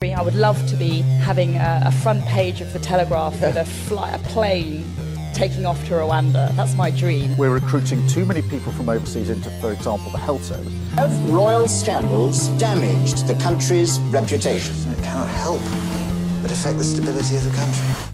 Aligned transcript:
I 0.00 0.22
would 0.22 0.36
love 0.36 0.64
to 0.68 0.76
be 0.76 1.00
having 1.00 1.56
a, 1.56 1.82
a 1.86 1.90
front 1.90 2.24
page 2.26 2.60
of 2.60 2.72
the 2.72 2.78
Telegraph 2.78 3.32
with 3.40 3.56
a, 3.56 3.64
fly, 3.88 4.10
a 4.12 4.18
plane 4.20 4.84
taking 5.34 5.66
off 5.66 5.84
to 5.86 5.94
Rwanda. 5.94 6.54
That's 6.54 6.76
my 6.76 6.92
dream. 6.92 7.36
We're 7.36 7.50
recruiting 7.50 8.06
too 8.06 8.24
many 8.24 8.42
people 8.42 8.70
from 8.70 8.88
overseas 8.88 9.28
into, 9.28 9.50
for 9.60 9.72
example, 9.72 10.12
the 10.12 10.18
health 10.18 10.44
service. 10.44 10.72
Royal 11.28 11.66
scandals 11.66 12.46
damaged 12.60 13.26
the 13.26 13.34
country's 13.42 13.98
reputation. 14.12 14.76
It 14.92 15.02
cannot 15.02 15.26
help 15.30 15.60
but 16.42 16.52
affect 16.52 16.78
the 16.78 16.84
stability 16.84 17.34
of 17.34 17.42
the 17.42 17.56
country. 17.56 18.07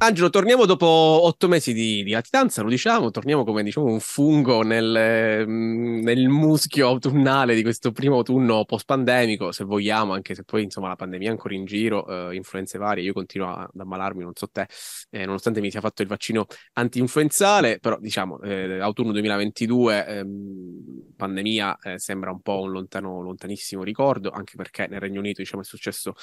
Angelo, 0.00 0.30
torniamo 0.30 0.64
dopo 0.64 0.86
otto 0.86 1.48
mesi 1.48 1.72
di, 1.72 2.04
di, 2.04 2.12
latitanza, 2.12 2.62
lo 2.62 2.68
diciamo, 2.68 3.10
torniamo 3.10 3.42
come 3.42 3.64
diciamo 3.64 3.86
un 3.86 3.98
fungo 3.98 4.62
nel, 4.62 5.44
mm, 5.44 6.02
nel, 6.02 6.28
muschio 6.28 6.86
autunnale 6.86 7.56
di 7.56 7.62
questo 7.62 7.90
primo 7.90 8.14
autunno 8.14 8.64
post-pandemico, 8.64 9.50
se 9.50 9.64
vogliamo, 9.64 10.12
anche 10.12 10.36
se 10.36 10.44
poi 10.44 10.62
insomma 10.62 10.86
la 10.86 10.94
pandemia 10.94 11.28
è 11.28 11.30
ancora 11.32 11.54
in 11.54 11.64
giro, 11.64 12.30
eh, 12.30 12.36
influenze 12.36 12.78
varie, 12.78 13.02
io 13.02 13.12
continuo 13.12 13.52
ad 13.52 13.70
ammalarmi, 13.76 14.22
non 14.22 14.34
so 14.36 14.46
te, 14.48 14.68
eh, 15.10 15.26
nonostante 15.26 15.60
mi 15.60 15.68
sia 15.68 15.80
fatto 15.80 16.02
il 16.02 16.08
vaccino 16.08 16.46
anti-influenzale, 16.74 17.80
però 17.80 17.98
diciamo, 17.98 18.40
eh, 18.42 18.78
autunno 18.78 19.10
2022, 19.10 20.06
ehm, 20.06 21.14
pandemia 21.16 21.76
eh, 21.82 21.98
sembra 21.98 22.30
un 22.30 22.40
po' 22.40 22.60
un 22.60 22.70
lontano, 22.70 23.20
lontanissimo 23.20 23.82
ricordo, 23.82 24.30
anche 24.30 24.54
perché 24.54 24.86
nel 24.86 25.00
Regno 25.00 25.18
Unito 25.18 25.42
diciamo 25.42 25.62
è 25.62 25.66
successo 25.66 26.14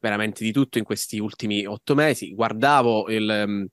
veramente 0.00 0.42
di 0.44 0.52
tutto 0.52 0.78
in 0.78 0.84
questi 0.84 1.18
ultimi 1.18 1.64
otto 1.66 1.94
mesi. 1.94 2.34
Guardavo 2.34 3.08
il, 3.08 3.44
um, 3.46 3.66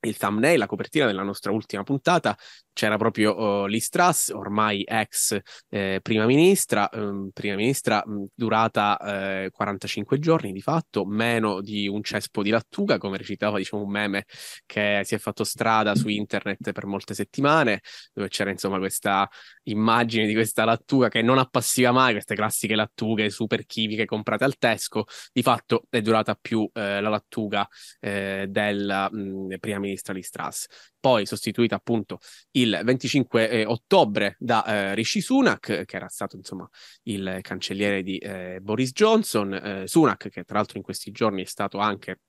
il 0.00 0.16
thumbnail, 0.16 0.58
la 0.58 0.66
copertina 0.66 1.06
della 1.06 1.22
nostra 1.22 1.50
ultima 1.52 1.82
puntata, 1.82 2.36
c'era 2.72 2.96
proprio 2.96 3.36
uh, 3.36 3.66
Liz 3.66 3.88
ormai 4.32 4.84
ex 4.86 5.36
eh, 5.68 5.98
prima 6.00 6.26
ministra, 6.26 6.88
um, 6.92 7.30
prima 7.32 7.56
ministra 7.56 8.02
um, 8.06 8.26
durata 8.32 9.44
eh, 9.44 9.50
45 9.50 10.18
giorni 10.20 10.52
di 10.52 10.60
fatto, 10.60 11.04
meno 11.04 11.60
di 11.60 11.88
un 11.88 12.02
cespo 12.02 12.42
di 12.42 12.50
lattuga, 12.50 12.98
come 12.98 13.16
recitava 13.16 13.58
diciamo 13.58 13.82
un 13.82 13.90
meme 13.90 14.24
che 14.64 15.02
si 15.04 15.16
è 15.16 15.18
fatto 15.18 15.42
strada 15.42 15.96
su 15.96 16.06
internet 16.08 16.70
per 16.70 16.86
molte 16.86 17.14
settimane, 17.14 17.80
dove 18.12 18.28
c'era 18.28 18.50
insomma 18.50 18.78
questa 18.78 19.28
immagine 19.70 20.26
di 20.26 20.34
questa 20.34 20.64
lattuga 20.64 21.08
che 21.08 21.22
non 21.22 21.38
appassiva 21.38 21.92
mai, 21.92 22.12
queste 22.12 22.34
classiche 22.34 22.74
lattughe 22.74 23.30
super 23.30 23.64
chimiche 23.66 24.04
comprate 24.04 24.44
al 24.44 24.56
Tesco, 24.58 25.04
di 25.32 25.42
fatto 25.42 25.84
è 25.88 26.00
durata 26.00 26.34
più 26.34 26.68
eh, 26.72 27.00
la 27.00 27.08
lattuga 27.08 27.66
eh, 28.00 28.46
della 28.48 29.08
mh, 29.10 29.56
prima 29.58 29.78
ministra 29.78 30.12
Liz 30.12 30.30
Truss 30.30 30.66
poi 31.00 31.26
sostituita 31.26 31.76
appunto 31.76 32.18
il 32.52 32.80
25 32.82 33.50
eh, 33.50 33.64
ottobre 33.64 34.36
da 34.38 34.64
eh, 34.64 34.94
Rishi 34.94 35.20
Sunak, 35.20 35.84
che 35.84 35.96
era 35.96 36.08
stato 36.08 36.36
insomma 36.36 36.68
il 37.04 37.38
cancelliere 37.40 38.02
di 38.02 38.18
eh, 38.18 38.58
Boris 38.60 38.92
Johnson, 38.92 39.54
eh, 39.54 39.82
Sunak 39.86 40.28
che 40.28 40.44
tra 40.44 40.56
l'altro 40.56 40.76
in 40.76 40.82
questi 40.82 41.10
giorni 41.10 41.42
è 41.42 41.46
stato 41.46 41.78
anche 41.78 42.20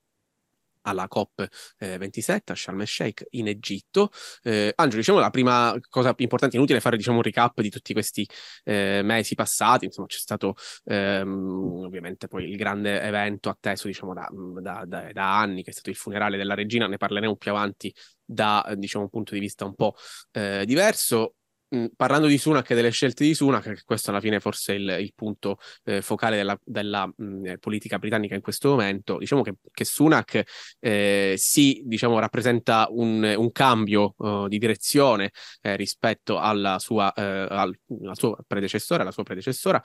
alla 0.82 1.08
COP27 1.12 2.34
eh, 2.34 2.42
a 2.46 2.54
Sharm 2.54 2.80
el 2.80 2.86
Sheikh 2.86 3.26
in 3.30 3.48
Egitto. 3.48 4.10
Eh, 4.42 4.72
Angelo, 4.76 5.00
diciamo 5.00 5.18
la 5.18 5.30
prima 5.30 5.76
cosa 5.88 6.14
importante, 6.16 6.56
inutile 6.56 6.80
fare 6.80 6.96
diciamo, 6.96 7.16
un 7.16 7.22
recap 7.22 7.60
di 7.60 7.70
tutti 7.70 7.92
questi 7.92 8.28
eh, 8.64 9.00
mesi 9.02 9.34
passati, 9.34 9.84
insomma 9.84 10.06
c'è 10.06 10.18
stato 10.18 10.54
ehm, 10.84 11.82
ovviamente 11.84 12.28
poi 12.28 12.48
il 12.48 12.56
grande 12.56 13.00
evento 13.00 13.48
atteso 13.48 13.86
diciamo, 13.86 14.14
da, 14.14 14.28
da, 14.60 14.84
da, 14.86 15.12
da, 15.12 15.38
anni, 15.38 15.62
che 15.62 15.70
è 15.70 15.72
stato 15.72 15.90
il 15.90 15.96
funerale 15.96 16.36
della 16.36 16.54
regina, 16.54 16.86
ne 16.86 16.96
parleremo 16.96 17.36
più 17.36 17.50
avanti 17.50 17.94
da 18.24 18.72
diciamo, 18.76 19.04
un 19.04 19.10
punto 19.10 19.34
di 19.34 19.40
vista 19.40 19.64
un 19.64 19.74
po' 19.74 19.94
eh, 20.32 20.64
diverso. 20.64 21.34
Mm, 21.72 21.86
parlando 21.94 22.26
di 22.26 22.36
Sunak 22.36 22.68
e 22.70 22.74
delle 22.74 22.90
scelte 22.90 23.22
di 23.22 23.32
Sunak, 23.32 23.84
questo 23.84 24.10
alla 24.10 24.18
fine 24.18 24.40
forse 24.40 24.74
è 24.74 24.76
il, 24.76 24.96
il 25.00 25.12
punto 25.14 25.58
eh, 25.84 26.02
focale 26.02 26.36
della, 26.36 26.58
della 26.64 27.06
mh, 27.06 27.24
mm, 27.24 27.52
politica 27.60 27.98
britannica 27.98 28.34
in 28.34 28.40
questo 28.40 28.70
momento, 28.70 29.18
diciamo 29.18 29.42
che, 29.42 29.54
che 29.70 29.84
Sunak 29.84 30.42
eh, 30.80 31.34
sì, 31.36 31.80
diciamo, 31.84 32.18
rappresenta 32.18 32.88
un, 32.90 33.22
un 33.22 33.52
cambio 33.52 34.14
uh, 34.18 34.48
di 34.48 34.58
direzione 34.58 35.30
eh, 35.62 35.76
rispetto 35.76 36.40
alla 36.40 36.80
sua, 36.80 37.12
eh, 37.12 37.22
al, 37.22 37.72
al 38.04 38.16
suo 38.18 38.36
predecessore, 38.48 39.02
alla 39.02 39.12
sua 39.12 39.22
predecessora, 39.22 39.80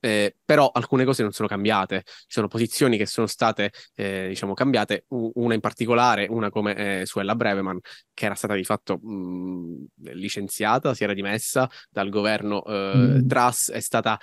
eh, 0.00 0.36
però 0.44 0.70
alcune 0.72 1.04
cose 1.04 1.22
non 1.22 1.32
sono 1.32 1.48
cambiate, 1.48 2.02
ci 2.04 2.24
sono 2.28 2.48
posizioni 2.48 2.96
che 2.96 3.06
sono 3.06 3.26
state 3.26 3.72
eh, 3.94 4.28
diciamo 4.28 4.54
cambiate, 4.54 5.04
una 5.08 5.54
in 5.54 5.60
particolare, 5.60 6.26
una 6.28 6.50
come 6.50 7.00
eh, 7.00 7.06
Suella 7.06 7.34
Breveman, 7.34 7.78
che 8.12 8.24
era 8.26 8.34
stata 8.34 8.54
di 8.54 8.64
fatto 8.64 8.98
mh, 8.98 9.86
licenziata, 10.12 10.94
si 10.94 11.04
era 11.04 11.14
dimessa 11.14 11.68
dal 11.90 12.08
governo 12.08 12.64
eh, 12.64 12.92
mm. 12.96 13.26
Truss, 13.26 13.70
è 13.70 13.80
stata 13.80 14.18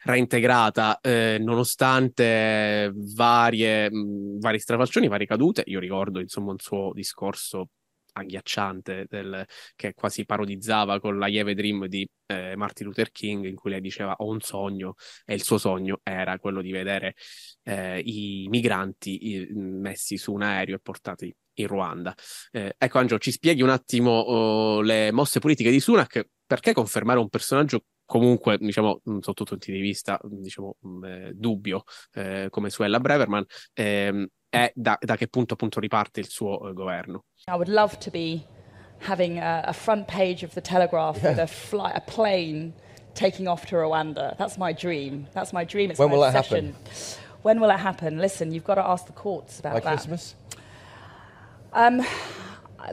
reintegrata 0.00 1.00
eh, 1.00 1.38
nonostante 1.40 2.92
varie, 2.94 3.90
mh, 3.90 4.38
vari 4.38 4.58
strafalcioni, 4.58 5.08
varie 5.08 5.26
cadute. 5.26 5.62
Io 5.66 5.80
ricordo 5.80 6.20
insomma 6.20 6.52
un 6.52 6.58
suo 6.58 6.92
discorso 6.94 7.70
agghiacciante 8.18 9.06
del, 9.08 9.44
che 9.74 9.94
quasi 9.94 10.24
parodizzava 10.24 11.00
con 11.00 11.18
la 11.18 11.26
lieve 11.26 11.54
dream 11.54 11.86
di 11.86 12.08
eh, 12.26 12.56
Martin 12.56 12.86
Luther 12.86 13.10
King 13.10 13.46
in 13.46 13.54
cui 13.54 13.70
lei 13.70 13.80
diceva 13.80 14.14
ho 14.18 14.26
un 14.26 14.40
sogno 14.40 14.94
e 15.24 15.34
il 15.34 15.42
suo 15.42 15.58
sogno 15.58 16.00
era 16.02 16.38
quello 16.38 16.60
di 16.60 16.70
vedere 16.70 17.14
eh, 17.64 18.00
i 18.00 18.46
migranti 18.48 19.32
i, 19.32 19.46
messi 19.52 20.16
su 20.16 20.32
un 20.32 20.42
aereo 20.42 20.76
e 20.76 20.80
portati 20.80 21.34
in 21.54 21.66
Ruanda. 21.66 22.14
Eh, 22.50 22.74
ecco 22.76 22.98
Angelo, 22.98 23.18
ci 23.18 23.32
spieghi 23.32 23.62
un 23.62 23.70
attimo 23.70 24.10
oh, 24.10 24.80
le 24.80 25.10
mosse 25.12 25.40
politiche 25.40 25.70
di 25.70 25.80
Sunak, 25.80 26.28
perché 26.46 26.72
confermare 26.72 27.18
un 27.18 27.28
personaggio 27.28 27.84
comunque, 28.08 28.56
diciamo, 28.56 29.02
sotto 29.20 29.44
tutti 29.44 29.70
i 29.70 29.80
vista, 29.80 30.18
diciamo, 30.22 30.76
eh, 31.04 31.32
dubbio, 31.34 31.84
eh, 32.12 32.46
come 32.48 32.70
Suella 32.70 33.00
Breverman, 33.00 33.44
ehm, 33.74 34.26
è 34.48 34.72
da, 34.74 34.98
da, 35.00 35.16
che 35.16 35.28
punto 35.28 35.54
appunto 35.54 35.80
riparte 35.80 36.20
il 36.20 36.28
suo 36.28 36.60
uh, 36.62 36.72
governo. 36.72 37.24
I 37.46 37.52
would 37.52 37.68
love 37.68 37.98
to 37.98 38.10
be 38.10 38.44
having 39.08 39.38
a, 39.38 39.62
a 39.66 39.72
front 39.72 40.06
page 40.06 40.44
of 40.44 40.54
the 40.54 40.60
Telegraph 40.60 41.22
yeah. 41.22 41.30
with 41.30 41.38
a, 41.38 41.46
fly, 41.46 41.92
a 41.94 42.00
plane 42.00 42.72
taking 43.14 43.46
off 43.48 43.66
to 43.66 43.76
Rwanda. 43.76 44.36
That's 44.36 44.56
my 44.56 44.72
dream. 44.72 45.26
That's 45.34 45.52
my 45.52 45.64
dream. 45.64 45.90
It's 45.90 45.98
when 45.98 46.10
my 46.10 46.16
will 46.16 46.24
obsession. 46.24 46.72
that 46.72 46.88
happen? 46.88 47.24
When 47.42 47.60
will 47.60 47.70
it 47.70 47.78
happen? 47.78 48.18
Listen, 48.18 48.52
you've 48.52 48.64
got 48.64 48.76
to 48.76 48.86
ask 48.86 49.06
the 49.06 49.12
courts 49.12 49.58
about 49.60 49.74
By 49.74 49.80
that. 49.80 49.96
Christmas? 49.96 50.34
Um, 51.72 52.02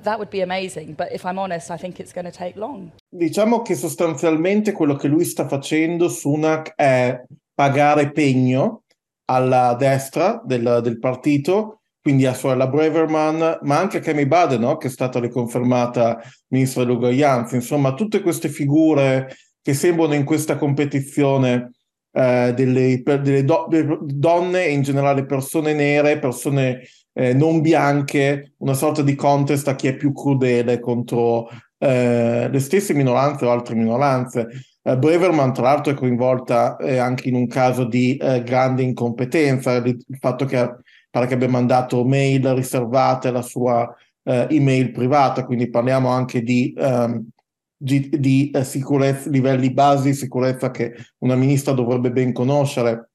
that 0.03 0.19
would 0.19 0.29
be 0.29 0.41
amazing, 0.41 0.93
but 0.93 1.11
if 1.11 1.25
I'm 1.25 1.39
honest, 1.39 1.71
I 1.71 1.77
think 1.77 1.99
it's 1.99 2.13
going 2.13 2.25
to 2.25 2.31
take 2.31 2.55
long. 2.55 2.91
Diciamo 3.09 3.61
che 3.61 3.75
sostanzialmente 3.75 4.71
quello 4.71 4.95
che 4.95 5.07
lui 5.07 5.25
sta 5.25 5.47
facendo, 5.47 6.09
Sunak, 6.09 6.73
è 6.75 7.23
pagare 7.53 8.11
pegno 8.11 8.83
alla 9.25 9.75
destra 9.75 10.41
del, 10.43 10.79
del 10.83 10.99
partito, 10.99 11.81
quindi 12.01 12.25
a 12.25 12.33
sorella 12.33 12.67
Breverman, 12.67 13.59
ma 13.63 13.79
anche 13.79 13.97
a 13.97 13.99
Kemi 13.99 14.27
Bade, 14.27 14.57
no? 14.57 14.77
che 14.77 14.87
è 14.87 14.91
stata 14.91 15.19
riconfermata 15.19 16.21
ministra 16.49 16.83
dell'uguaglianza. 16.83 17.55
Insomma, 17.55 17.93
tutte 17.93 18.21
queste 18.21 18.47
figure 18.47 19.35
che 19.61 19.73
sembrano 19.73 20.13
in 20.13 20.23
questa 20.23 20.57
competizione 20.57 21.71
eh, 22.11 22.53
delle, 22.55 23.01
delle, 23.03 23.43
do, 23.43 23.65
delle, 23.67 23.97
donne 24.01 24.65
e 24.65 24.71
in 24.71 24.83
generale 24.83 25.25
persone 25.25 25.73
nere, 25.73 26.19
persone 26.19 26.83
eh, 27.13 27.33
non 27.33 27.61
bianche, 27.61 28.53
una 28.57 28.73
sorta 28.75 29.01
di 29.01 29.15
contest 29.15 29.67
a 29.67 29.75
chi 29.75 29.87
è 29.87 29.95
più 29.95 30.13
crudele 30.13 30.79
contro 30.79 31.49
eh, 31.77 32.47
le 32.49 32.59
stesse 32.59 32.93
minoranze 32.93 33.45
o 33.45 33.51
altre 33.51 33.75
minoranze. 33.75 34.47
Uh, 34.87 34.97
Breverman, 34.97 35.51
tra 35.51 35.63
l'altro, 35.63 35.93
è 35.93 35.95
coinvolta 35.95 36.77
eh, 36.77 36.97
anche 36.97 37.27
in 37.27 37.35
un 37.35 37.47
caso 37.47 37.85
di 37.85 38.17
eh, 38.17 38.43
grande 38.43 38.83
incompetenza, 38.83 39.73
il 39.77 39.97
fatto 40.19 40.45
che 40.45 40.75
pare 41.09 41.25
che 41.25 41.33
abbia 41.33 41.49
mandato 41.49 42.03
mail 42.05 42.53
riservate 42.53 43.29
alla 43.29 43.41
sua 43.41 43.91
eh, 44.23 44.47
email 44.49 44.91
privata, 44.91 45.45
quindi 45.45 45.69
parliamo 45.69 46.09
anche 46.09 46.41
di, 46.43 46.73
um, 46.77 47.27
di, 47.75 48.09
di 48.09 48.51
eh, 48.51 48.63
sicurezza, 48.63 49.29
livelli 49.29 49.71
basi 49.71 50.09
di 50.09 50.13
sicurezza 50.13 50.69
che 50.69 50.93
una 51.19 51.35
ministra 51.35 51.73
dovrebbe 51.73 52.11
ben 52.11 52.31
conoscere. 52.31 53.11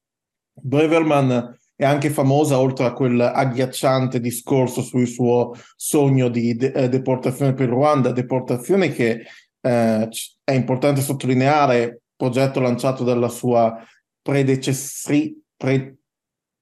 Breverman 0.51 1.57
è 1.75 1.85
anche 1.85 2.09
famosa, 2.09 2.59
oltre 2.59 2.85
a 2.85 2.93
quel 2.93 3.19
agghiacciante 3.21 4.19
discorso 4.19 4.81
sul 4.81 5.07
suo 5.07 5.53
sogno 5.75 6.27
di 6.27 6.55
de- 6.55 6.71
eh, 6.71 6.89
deportazione 6.89 7.53
per 7.53 7.69
Ruanda, 7.69 8.11
deportazione 8.11 8.89
che 8.89 9.25
eh, 9.61 10.09
è 10.43 10.51
importante 10.51 11.01
sottolineare, 11.01 12.01
progetto 12.15 12.59
lanciato 12.59 13.03
dalla 13.03 13.29
sua 13.29 13.83
predecessri, 14.21 15.39
pre, 15.55 15.95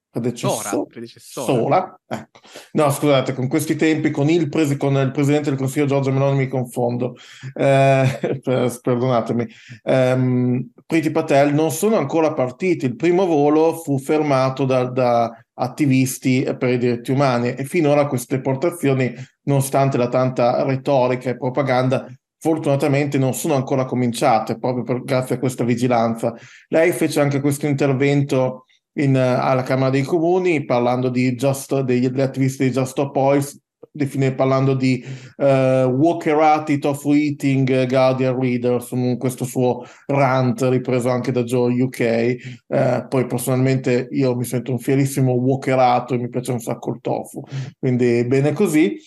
predecessora, 0.10 0.86
predecessora. 0.86 2.00
Ecco. 2.08 2.40
No, 2.74 2.90
scusate, 2.90 3.34
con 3.34 3.48
questi 3.48 3.76
tempi, 3.76 4.12
con 4.12 4.30
il, 4.30 4.50
presi, 4.50 4.78
con 4.78 4.96
il 4.96 5.12
presidente 5.12 5.50
del 5.50 5.60
Consiglio 5.60 5.86
Giorgio 5.86 6.12
Meloni 6.12 6.38
mi 6.38 6.48
confondo, 6.48 7.16
eh, 7.54 8.40
perdonatemi. 8.82 9.48
Um, 9.84 10.72
Priti 10.86 11.12
Patel 11.12 11.54
non 11.54 11.72
sono 11.72 11.98
ancora 11.98 12.34
partiti, 12.34 12.86
il 12.86 12.96
primo 12.96 13.26
volo 13.26 13.76
fu 13.76 14.00
fermato 14.00 14.66
da, 14.66 14.86
da 14.86 15.44
attivisti 15.54 16.44
per 16.58 16.70
i 16.70 16.78
diritti 16.78 17.12
umani 17.12 17.54
e 17.54 17.66
finora 17.66 18.08
queste 18.08 18.42
portazioni, 18.42 19.14
nonostante 19.44 19.98
la 19.98 20.08
tanta 20.08 20.64
retorica 20.64 21.30
e 21.30 21.38
propaganda, 21.38 22.08
fortunatamente 22.40 23.18
non 23.18 23.34
sono 23.34 23.56
ancora 23.56 23.86
cominciate 23.86 24.58
proprio 24.58 24.84
per, 24.84 25.04
grazie 25.04 25.36
a 25.36 25.40
questa 25.40 25.64
vigilanza. 25.64 26.34
Lei 26.70 26.92
fece 26.92 27.20
anche 27.20 27.42
questo 27.42 27.68
intervento 27.68 28.66
in, 28.94 29.16
alla 29.16 29.64
Camera 29.64 29.90
dei 29.90 30.04
Comuni 30.04 30.66
parlando 30.66 31.10
di 31.10 31.36
just, 31.36 31.82
degli 31.82 32.06
attivisti 32.20 32.66
di 32.66 32.72
Just 32.72 32.92
Stop 32.92 33.16
Oil, 33.16 33.44
define, 33.92 34.34
parlando 34.34 34.74
di 34.74 35.04
uh, 35.38 35.44
Walkerati 35.44 36.78
Tofu 36.78 37.14
Eating 37.14 37.88
Guardian 37.88 38.40
Reader, 38.40 38.82
su 38.82 39.16
questo 39.18 39.46
suo 39.46 39.86
rant 40.08 40.62
ripreso 40.64 41.10
anche 41.10 41.32
da 41.32 41.44
Joe 41.44 41.82
UK. 41.82 42.36
Uh, 42.68 42.76
eh, 42.76 43.06
poi 43.10 43.26
personalmente 43.26 44.08
io 44.12 44.36
mi 44.36 44.46
sento 44.46 44.72
un 44.72 44.80
fierissimo 44.80 45.34
Walkerato 45.34 46.14
e 46.14 46.18
mi 46.18 46.30
piace 46.30 46.52
un 46.52 46.60
sacco 46.60 46.92
il 46.92 47.00
tofu, 47.02 47.44
quindi 47.78 48.26
bene 48.26 48.54
così. 48.54 48.98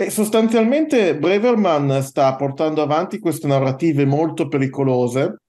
E 0.00 0.08
sostanzialmente 0.08 1.14
Braverman 1.14 2.02
sta 2.02 2.34
portando 2.34 2.80
avanti 2.80 3.18
queste 3.18 3.46
narrative 3.46 4.06
molto 4.06 4.48
pericolose 4.48 5.42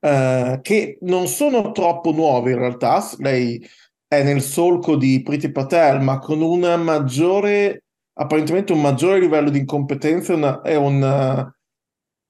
eh, 0.00 0.58
che 0.60 0.98
non 1.02 1.28
sono 1.28 1.70
troppo 1.70 2.10
nuove 2.10 2.50
in 2.50 2.58
realtà. 2.58 3.00
Lei 3.18 3.64
è 4.08 4.24
nel 4.24 4.42
solco 4.42 4.96
di 4.96 5.22
Priti 5.22 5.52
Patel, 5.52 6.00
ma 6.00 6.18
con 6.18 6.40
un 6.40 6.62
maggiore, 6.82 7.84
apparentemente 8.14 8.72
un 8.72 8.80
maggiore 8.80 9.20
livello 9.20 9.50
di 9.50 9.60
incompetenza 9.60 10.60
e 10.62 10.74
un 10.74 11.48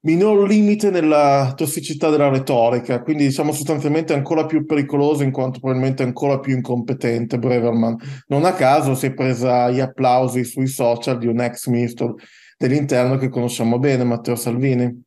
minor 0.05 0.49
limite 0.49 0.91
nella 0.91 1.53
tossicità 1.57 2.11
della 2.11 2.29
retorica, 2.29 3.03
quindi 3.03 3.27
diciamo 3.27 3.53
sostanzialmente 3.53 4.15
ancora 4.15 4.47
più 4.47 4.65
pericoloso 4.65 5.23
in 5.23 5.31
quanto 5.31 5.61
probabilmente 5.61 6.03
ancora 6.03 6.41
più 6.41 6.55
incompetente 6.55 7.39
Breverman. 7.39 7.97
Non 8.29 8.45
a 8.45 8.53
caso 8.53 8.95
si 8.95 9.07
è 9.07 9.15
presa 9.15 9.71
gli 9.71 9.81
applausi 9.81 10.45
sui 10.45 10.67
social 10.67 11.19
di 11.19 11.27
un 11.27 11.41
ex 11.41 11.69
ministro 11.69 12.17
dell'interno 12.57 13.17
che 13.17 13.29
conosciamo 13.29 13.79
bene, 13.79 14.05
Matteo 14.05 14.37
Salvini. 14.37 15.05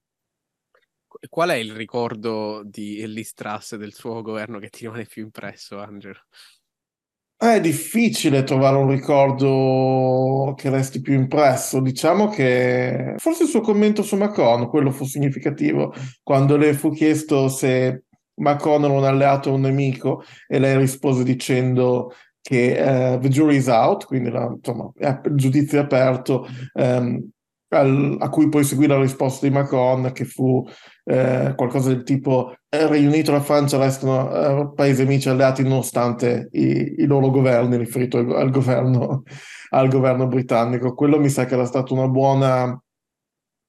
Qual 1.28 1.50
è 1.50 1.56
il 1.56 1.74
ricordo 1.74 2.62
di 2.64 3.02
Ellis 3.02 3.34
Truss 3.34 3.76
del 3.76 3.94
suo 3.94 4.22
governo 4.22 4.60
che 4.60 4.70
ti 4.70 4.86
rimane 4.86 5.06
più 5.06 5.24
impresso, 5.24 5.80
Angelo? 5.80 6.20
È 7.38 7.60
difficile 7.60 8.44
trovare 8.44 8.78
un 8.78 8.90
ricordo 8.90 10.54
che 10.56 10.70
resti 10.70 11.02
più 11.02 11.14
impresso. 11.14 11.82
Diciamo 11.82 12.30
che 12.30 13.16
forse 13.18 13.44
il 13.44 13.50
suo 13.50 13.60
commento 13.60 14.04
su 14.04 14.16
Macron, 14.16 14.68
quello 14.70 14.90
fu 14.90 15.04
significativo, 15.04 15.94
quando 16.24 16.56
le 16.56 16.74
fu 16.74 16.92
chiesto 16.92 17.50
se 17.50 18.04
Macron 18.36 18.86
era 18.86 18.94
un 18.94 19.04
alleato 19.04 19.50
o 19.50 19.56
un 19.56 19.62
nemico 19.62 20.24
e 20.48 20.60
lei 20.60 20.78
rispose 20.78 21.24
dicendo 21.24 22.14
che 22.42 22.78
uh, 22.80 23.20
the 23.20 23.28
jury 23.28 23.58
is 23.58 23.68
out, 23.68 24.06
quindi 24.06 24.30
la, 24.30 24.46
insomma, 24.46 24.90
il 24.96 25.36
giudizio 25.36 25.80
è 25.80 25.82
aperto, 25.82 26.48
um, 26.74 27.30
al, 27.76 28.18
a 28.20 28.30
cui 28.30 28.50
poi 28.50 28.64
seguì 28.64 28.88
la 28.88 29.00
risposta 29.00 29.46
di 29.46 29.54
Macron 29.54 30.12
che 30.12 30.26
fu 30.26 30.66
eh, 31.04 31.54
qualcosa 31.56 31.90
del 31.90 32.04
tipo 32.04 32.56
eh, 32.70 32.88
Regno 32.88 33.10
Unito 33.10 33.32
e 33.32 33.34
la 33.34 33.42
Francia 33.42 33.78
restano 33.78 34.32
eh, 34.34 34.74
paesi 34.74 35.04
amici 35.04 35.30
alleati 35.30 35.64
nonostante 35.64 36.50
i, 36.52 36.96
i 36.98 37.06
loro 37.06 37.30
governi, 37.30 37.78
riferito 37.78 38.18
al, 38.18 38.32
al, 38.32 38.50
governo, 38.50 39.24
al 39.70 39.88
governo 39.90 40.28
britannico. 40.28 40.94
Quello 40.94 41.20
mi 41.20 41.30
sa 41.30 41.46
che 41.46 41.54
era 41.54 41.66
stata 41.66 41.94
una 41.94 42.08
buona 42.08 42.80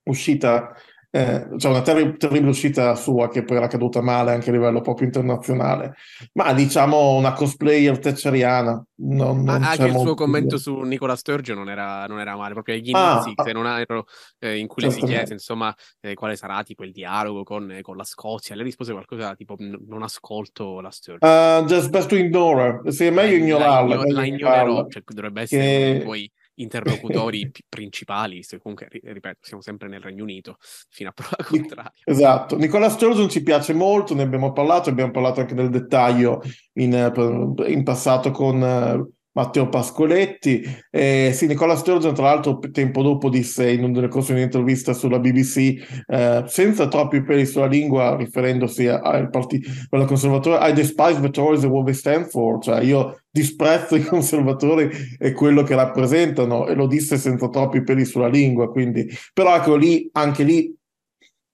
uscita 0.05 0.73
eh, 1.17 1.59
cioè 1.59 1.71
una 1.71 1.81
terri- 1.81 2.17
terribile 2.19 2.51
uscita 2.51 2.95
sua 2.95 3.31
che 3.31 3.43
poi 3.43 3.57
era 3.57 3.69
caduta 3.69 4.03
male 4.03 4.33
anche 4.33 4.51
a 4.51 4.53
livello 4.53 4.83
proprio 4.83 5.07
internazionale, 5.07 5.95
ma 6.35 6.53
diciamo 6.53 7.15
una 7.15 7.33
cosplayer 7.33 7.99
thatcheriana. 7.99 8.85
Non, 8.99 9.43
non 9.43 9.63
anche 9.63 9.85
il 9.85 9.99
suo 9.99 10.15
commento 10.15 10.59
su 10.59 10.79
Nicola 10.81 11.17
Sturgeon 11.17 11.57
non 11.57 11.71
era, 11.71 12.07
non 12.07 12.19
era 12.19 12.37
male, 12.37 12.53
proprio 12.53 12.75
agli 12.75 12.91
ah, 12.93 13.23
inizi, 13.23 13.33
ah, 13.37 13.43
se 13.43 13.53
non 13.53 13.67
ero, 13.67 14.07
eh, 14.39 14.59
in 14.59 14.67
cui 14.67 14.83
le 14.83 14.91
si 14.91 15.01
chiese 15.01 15.33
insomma 15.33 15.75
eh, 16.01 16.15
quale 16.15 16.37
sarà 16.37 16.63
tipo 16.63 16.85
il 16.85 16.93
dialogo 16.93 17.43
con, 17.43 17.71
eh, 17.71 17.83
con, 17.83 17.97
la 17.97 18.05
Scozia, 18.05 18.55
lei 18.55 18.65
rispose 18.65 18.93
qualcosa 18.93 19.35
tipo 19.35 19.57
non 19.59 20.03
ascolto 20.03 20.81
la 20.81 20.91
Sturgeon. 20.91 21.63
Uh, 21.63 21.65
just 21.67 21.89
best 21.91 22.09
to 22.09 22.17
ignore, 22.17 22.81
sì, 22.93 23.07
è 23.07 23.11
meglio 23.11 23.37
ignorarla. 23.37 23.97
La, 23.97 24.05
la 24.07 24.27
ignorerò, 24.27 24.87
cioè, 24.89 25.03
dovrebbe 25.07 25.43
essere 25.43 25.99
che... 25.99 26.03
poi 26.05 26.31
interlocutori 26.57 27.51
principali, 27.69 28.45
comunque, 28.63 28.89
ripeto, 28.91 29.39
siamo 29.41 29.63
sempre 29.63 29.89
nel 29.89 30.01
Regno 30.01 30.23
Unito, 30.23 30.57
fino 30.91 31.11
a 31.11 31.13
prova 31.13 31.37
contraria. 31.45 31.93
Esatto. 32.05 32.57
Nicola 32.57 32.89
Sturgeon 32.89 33.29
ci 33.29 33.43
piace 33.43 33.73
molto, 33.73 34.15
ne 34.15 34.23
abbiamo 34.23 34.53
parlato, 34.53 34.91
abbiamo 34.91 35.11
parlato 35.11 35.41
anche 35.41 35.55
nel 35.55 35.71
dettaglio 35.71 36.43
in, 36.75 36.95
eh, 36.95 37.71
in 37.73 37.83
passato 37.83 38.31
con 38.31 38.63
eh, 38.63 39.16
Matteo 39.37 39.69
Pascoletti. 39.69 40.65
Eh, 40.91 41.31
sì, 41.35 41.47
Nicola 41.47 41.77
Sturgeon, 41.77 42.15
tra 42.15 42.25
l'altro, 42.25 42.59
tempo 42.73 43.03
dopo 43.03 43.29
disse 43.29 43.71
in 43.71 43.85
un 43.85 44.09
corso 44.09 44.33
di 44.33 44.39
un'intervista 44.39 44.95
sulla 44.95 45.19
BBC, 45.19 46.05
eh, 46.07 46.45
senza 46.47 46.89
troppi 46.89 47.23
peli 47.23 47.45
sulla 47.45 47.67
lingua, 47.67 48.17
riferendosi 48.17 48.87
al 48.87 49.29
partito 49.29 49.71
conservatore, 50.07 50.69
I 50.69 50.73
despise 50.73 51.21
the 51.21 51.31
Tories 51.31 51.65
and 51.65 51.73
what 51.73 51.85
they 51.85 51.95
stand 51.95 52.29
for, 52.29 52.63
cioè 52.63 52.81
io 52.81 53.21
disprezzo 53.31 53.97
i 53.97 54.03
conservatori 54.05 54.89
e 55.19 55.33
quello 55.33 55.63
che 55.63 55.75
rappresentano, 55.75 56.67
e 56.67 56.75
lo 56.75 56.87
disse 56.87 57.19
senza 57.19 57.49
troppi 57.49 57.83
peli 57.83 58.07
sulla 58.07 58.29
lingua, 58.29 58.71
quindi, 58.71 59.07
però 59.35 59.55
ecco 59.55 59.77
lì, 59.77 60.09
anche 60.13 60.45
lì 60.45 60.75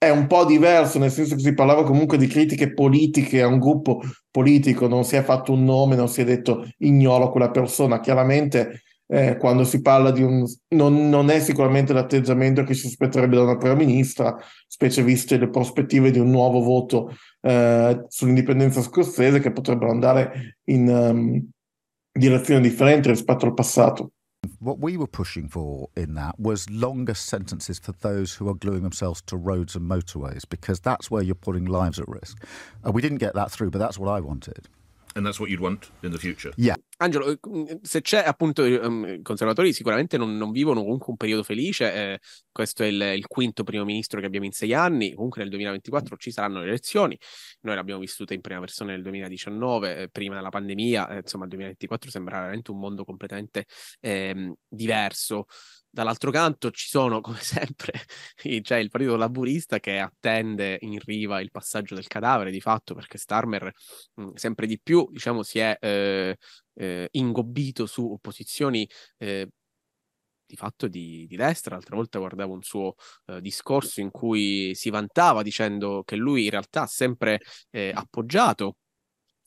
è 0.02 0.10
un 0.10 0.26
po' 0.26 0.44
diverso, 0.44 0.98
nel 0.98 1.12
senso 1.12 1.36
che 1.36 1.42
si 1.42 1.54
parlava 1.54 1.84
comunque 1.84 2.18
di 2.18 2.26
critiche 2.26 2.74
politiche 2.74 3.40
a 3.40 3.46
un 3.46 3.60
gruppo 3.60 4.00
politico, 4.32 4.88
non 4.88 5.04
si 5.04 5.14
è 5.14 5.22
fatto 5.22 5.52
un 5.52 5.62
nome, 5.62 5.94
non 5.94 6.08
si 6.08 6.22
è 6.22 6.24
detto 6.24 6.68
ignoro 6.78 7.30
quella 7.30 7.52
persona. 7.52 8.00
Chiaramente 8.00 8.82
eh, 9.06 9.36
quando 9.36 9.62
si 9.62 9.80
parla 9.80 10.10
di 10.10 10.24
un... 10.24 10.44
Non, 10.70 11.08
non, 11.08 11.30
è 11.30 11.38
sicuramente 11.38 11.92
l'atteggiamento 11.92 12.64
che 12.64 12.74
si 12.74 12.88
aspetterebbe 12.88 13.36
da 13.36 13.42
una 13.42 13.56
prima 13.56 13.76
ministra, 13.76 14.36
specie 14.66 15.04
viste 15.04 15.38
le 15.38 15.48
prospettive 15.48 16.10
di 16.10 16.18
un 16.18 16.30
nuovo 16.30 16.62
voto 16.62 17.14
eh, 17.40 18.04
sull'indipendenza 18.08 18.82
scozzese 18.82 19.38
che 19.38 19.52
potrebbero 19.52 19.92
andare 19.92 20.58
in 20.64 20.88
um, 20.88 21.48
direzione 22.10 22.60
differente 22.60 23.08
rispetto 23.08 23.46
al 23.46 23.54
passato. 23.54 24.10
What 24.58 24.80
we 24.80 24.96
were 24.96 25.06
pushing 25.06 25.48
for 25.48 25.88
in 25.96 26.14
that 26.14 26.38
was 26.38 26.68
longer 26.70 27.14
sentences 27.14 27.78
for 27.78 27.92
those 28.00 28.34
who 28.34 28.48
are 28.48 28.54
gluing 28.54 28.82
themselves 28.82 29.22
to 29.22 29.36
roads 29.36 29.74
and 29.76 29.88
motorways, 29.88 30.42
because 30.48 30.80
that's 30.80 31.10
where 31.10 31.22
you're 31.22 31.34
putting 31.34 31.64
lives 31.64 31.98
at 31.98 32.08
risk. 32.08 32.44
Uh, 32.86 32.92
we 32.92 33.02
didn't 33.02 33.18
get 33.18 33.34
that 33.34 33.50
through, 33.50 33.70
but 33.70 33.78
that's 33.78 33.98
what 33.98 34.08
I 34.08 34.20
wanted. 34.20 34.68
And 35.14 35.24
that's 35.24 35.38
what 35.38 35.50
you'd 35.50 35.60
want 35.60 35.90
in 36.02 36.10
the 36.10 36.18
future? 36.18 36.52
Yeah. 36.56 36.76
Angelo, 36.98 37.36
se 37.82 38.00
c'è 38.00 38.22
appunto 38.24 38.62
um, 38.62 39.04
i 39.06 39.22
conservatori 39.22 39.72
sicuramente 39.72 40.16
non, 40.16 40.36
non, 40.36 40.52
vivono 40.52 40.82
comunque 40.82 41.06
un 41.08 41.16
periodo 41.16 41.42
felice, 41.42 41.92
eh, 41.92 42.20
questo 42.52 42.84
è 42.84 42.86
il, 42.86 43.00
il, 43.16 43.26
quinto 43.26 43.64
primo 43.64 43.84
ministro 43.84 44.20
che 44.20 44.26
abbiamo 44.26 44.46
in 44.46 44.52
sei 44.52 44.72
anni, 44.72 45.12
comunque 45.14 45.40
nel 45.40 45.50
2024 45.50 46.16
ci 46.16 46.30
saranno 46.30 46.60
le 46.60 46.68
elezioni, 46.68 47.18
noi 47.62 47.74
l'abbiamo 47.74 48.00
vissuta 48.00 48.34
in 48.34 48.40
prima 48.40 48.60
persona 48.60 48.92
nel 48.92 49.02
2019, 49.02 49.96
eh, 49.96 50.08
prima 50.10 50.36
della 50.36 50.50
pandemia, 50.50 51.08
eh, 51.08 51.16
insomma 51.16 51.44
il 51.44 51.50
2024 51.50 52.10
sembra 52.10 52.38
veramente 52.38 52.70
un 52.70 52.78
mondo 52.78 53.04
completamente 53.04 53.66
ehm, 54.00 54.54
diverso. 54.68 55.46
Dall'altro 55.94 56.30
canto 56.30 56.70
ci 56.70 56.88
sono, 56.88 57.20
come 57.20 57.36
sempre, 57.42 57.92
c'è 58.62 58.78
il 58.78 58.88
partito 58.88 59.16
laburista 59.16 59.78
che 59.78 59.98
attende 59.98 60.78
in 60.80 60.98
riva 60.98 61.38
il 61.42 61.50
passaggio 61.50 61.94
del 61.94 62.06
cadavere, 62.06 62.50
di 62.50 62.62
fatto, 62.62 62.94
perché 62.94 63.18
Starmer 63.18 63.70
mh, 64.14 64.22
mm, 64.22 64.30
sempre 64.34 64.66
di 64.66 64.80
più, 64.80 65.06
diciamo, 65.10 65.42
si 65.42 65.58
è 65.58 65.76
eh, 65.78 66.38
eh, 66.74 67.08
ingobbito 67.10 67.84
su 67.84 68.16
posizioni 68.22 68.88
eh, 69.18 69.48
di 70.46 70.56
fatto 70.56 70.88
di, 70.88 71.26
di, 71.26 71.36
destra. 71.36 71.74
L'altra 71.74 71.96
volta 71.96 72.18
guardavo 72.18 72.54
un 72.54 72.62
suo 72.62 72.94
eh, 73.26 73.42
discorso 73.42 74.00
in 74.00 74.10
cui 74.10 74.74
si 74.74 74.88
vantava 74.88 75.42
dicendo 75.42 76.02
che 76.04 76.16
lui 76.16 76.44
in 76.44 76.50
realtà 76.50 76.82
ha 76.82 76.86
sempre 76.86 77.40
eh, 77.70 77.92
appoggiato 77.94 78.76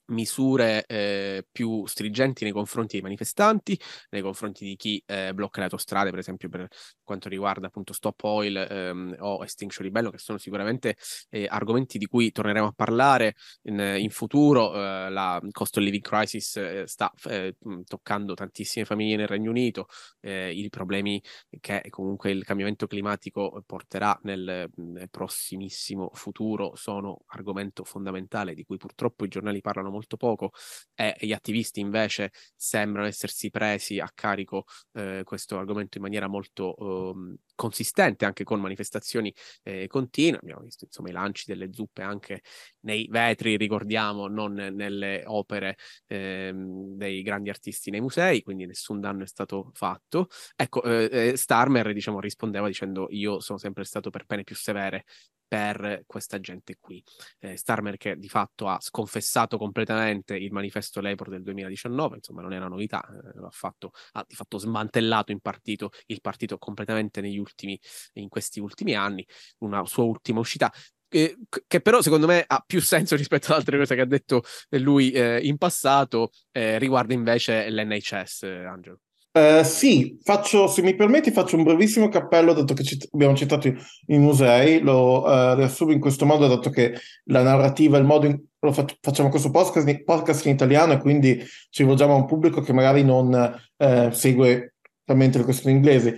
misure 0.08 0.86
eh, 0.86 1.46
più 1.52 1.86
stringenti 1.86 2.44
nei 2.44 2.54
confronti 2.54 2.94
dei 2.94 3.02
manifestanti, 3.02 3.80
nei 4.10 4.22
confronti 4.22 4.66
di 4.66 4.76
chi 4.76 5.02
eh, 5.06 5.34
blocca 5.34 5.60
le 5.60 5.66
autostrade, 5.66 6.10
per 6.10 6.20
esempio 6.20 6.50
per 6.50 6.68
quanto 7.04 7.30
riguarda 7.30 7.68
appunto 7.68 7.94
Stop 7.94 8.24
Oil 8.24 8.56
ehm, 8.58 9.16
o 9.20 9.44
Extinction 9.44 9.86
Ribello, 9.86 10.10
che 10.10 10.18
sono 10.18 10.38
sicuramente 10.38 10.98
eh, 11.30 11.48
argomenti 11.50 11.98
di 11.98 12.06
cui 12.06 12.32
torneremo 12.32 12.68
a 12.68 12.74
parlare 12.76 13.36
in, 13.64 13.80
in 13.98 14.10
futuro. 14.10 14.74
Eh, 14.74 15.10
la 15.10 15.40
cost 15.52 15.78
of 15.78 15.84
living 15.84 16.04
crisis 16.04 16.56
eh, 16.58 16.84
sta 16.88 17.12
eh, 17.30 17.56
toccando 17.86 18.34
tantissime 18.34 18.86
famiglie 18.86 19.16
nel 19.16 19.28
Regno 19.28 19.50
Unito, 19.50 19.88
i 20.22 20.68
problemi 20.70 21.22
che 21.60 21.84
comunque 21.90 22.32
il 22.32 22.44
cambiamento 22.44 22.88
climatico 22.88 23.62
porterà 23.66 24.18
nel, 24.24 24.70
nel 24.76 25.10
prossimissimo 25.10 26.10
futuro 26.14 26.76
sono 26.76 27.22
argomento 27.28 27.84
fondamentale 27.84 28.54
di 28.54 28.64
cui 28.64 28.78
purtroppo 28.78 29.26
i 29.26 29.28
giornali 29.28 29.62
parlano 29.62 29.92
molto 29.96 30.18
poco 30.18 30.52
e 30.94 31.16
gli 31.20 31.32
attivisti 31.34 31.80
invece 31.80 32.32
sembrano 32.56 33.08
essersi 33.08 33.50
presi 33.50 34.00
a 34.00 34.10
carico 34.14 34.66
eh, 34.94 35.22
questo 35.24 35.58
argomento 35.58 35.98
in 35.98 36.04
maniera 36.04 36.28
molto 36.28 37.14
eh, 37.14 37.38
consistente, 37.56 38.26
anche 38.26 38.44
con 38.44 38.60
manifestazioni 38.60 39.34
eh, 39.64 39.88
continue. 39.88 40.40
Abbiamo 40.42 40.62
visto 40.62 40.86
insomma 40.86 41.10
i 41.10 41.14
lanci 41.14 41.46
delle 41.48 41.70
zuppe 41.72 42.02
anche 42.02 42.42
nei 42.82 43.08
vetri, 43.10 43.58
ricordiamo, 43.58 44.28
non 44.28 44.54
nelle 44.54 45.24
opere 45.26 45.78
ehm, 46.08 46.96
dei 46.98 47.22
grandi 47.22 47.50
artisti 47.50 47.90
nei 47.90 48.02
musei, 48.02 48.44
quindi 48.44 48.66
nessun 48.66 49.00
danno 49.00 49.24
è 49.24 49.28
stato 49.28 49.72
fatto. 49.74 50.28
Ecco, 50.56 50.84
eh, 50.84 51.30
eh, 51.30 51.38
Starmer 51.38 51.94
diciamo, 51.94 52.20
rispondeva 52.20 52.68
dicendo 52.68 53.08
io 53.10 53.40
sono 53.40 53.58
sempre 53.58 53.84
stato 53.86 54.10
per 54.10 54.26
pene 54.26 54.44
più 54.44 54.56
severe 54.56 55.06
per 55.48 56.04
questa 56.06 56.40
gente 56.40 56.78
qui. 56.80 57.04
Eh, 57.40 57.58
Starmer 57.58 57.98
che 57.98 58.18
di 58.18 58.30
fatto 58.30 58.68
ha 58.68 58.80
sconfessato 58.80 59.58
completamente 59.58 60.36
il 60.36 60.52
manifesto 60.52 61.02
Labour 61.02 61.30
del 61.30 61.44
2019, 61.44 62.18
insomma 62.18 62.42
non 62.42 62.54
era 62.54 62.68
novità, 62.68 63.04
eh, 63.08 63.46
ha, 63.46 63.50
fatto, 63.52 63.92
ha 64.14 64.24
di 64.28 64.36
fatto 64.36 64.58
smantellato 64.58 65.32
in 65.32 65.40
partito, 65.40 65.92
il 66.08 66.22
partito 66.22 66.58
completamente 66.58 67.22
ultimi, 67.38 67.80
in 68.14 68.30
questi 68.30 68.60
ultimi 68.60 68.94
anni, 68.94 69.26
una 69.60 69.86
sua 69.86 70.04
ultima 70.04 70.40
uscita 70.40 70.72
che, 71.08 71.38
che, 71.68 71.82
però 71.82 72.02
secondo 72.02 72.28
me 72.28 72.44
ha 72.46 72.64
più 72.66 72.82
senso 72.82 73.16
rispetto 73.16 73.52
ad 73.52 73.60
altre 73.60 73.78
cose 73.78 73.96
che 73.96 74.02
ha 74.02 74.06
detto 74.06 74.44
lui 74.72 75.12
eh, 75.12 75.40
in 75.44 75.58
passato, 75.58 76.32
eh, 76.52 76.78
riguarda 76.80 77.14
invece 77.14 77.70
l'NHS, 77.70 78.44
eh, 78.44 78.66
Angelo. 78.66 79.00
Uh, 79.36 79.64
sì, 79.66 80.18
faccio, 80.24 80.66
se 80.68 80.82
mi 80.82 80.96
permetti, 80.96 81.30
faccio 81.30 81.58
un 81.58 81.64
brevissimo 81.64 82.08
cappello, 82.08 82.54
dato 82.54 82.74
che 82.74 82.84
cit- 82.84 83.10
abbiamo 83.12 83.36
citato 83.36 83.68
i, 83.68 83.76
i 84.08 84.18
musei, 84.18 84.80
lo 84.80 85.24
uh, 85.24 85.56
riassumo 85.56 85.92
in 85.92 86.00
questo 86.00 86.26
modo, 86.26 86.48
dato 86.48 86.70
che 86.70 86.94
la 87.26 87.44
narrativa, 87.44 87.98
il 87.98 88.06
modo 88.06 88.28
in 88.28 88.42
cui 88.58 88.72
fa- 88.72 88.86
facciamo 89.02 89.28
questo 89.28 89.52
podcast, 89.52 90.04
podcast, 90.06 90.46
in 90.46 90.54
italiano 90.54 90.94
e 90.94 91.00
quindi 91.00 91.44
ci 91.70 91.82
rivolgiamo 91.82 92.14
a 92.14 92.16
un 92.16 92.26
pubblico 92.26 92.62
che 92.62 92.72
magari 92.72 93.04
non 93.04 93.60
uh, 93.76 94.10
segue 94.12 94.76
totalmente 95.04 95.40
le 95.40 95.44
questioni 95.44 95.76
inglesi. 95.76 96.14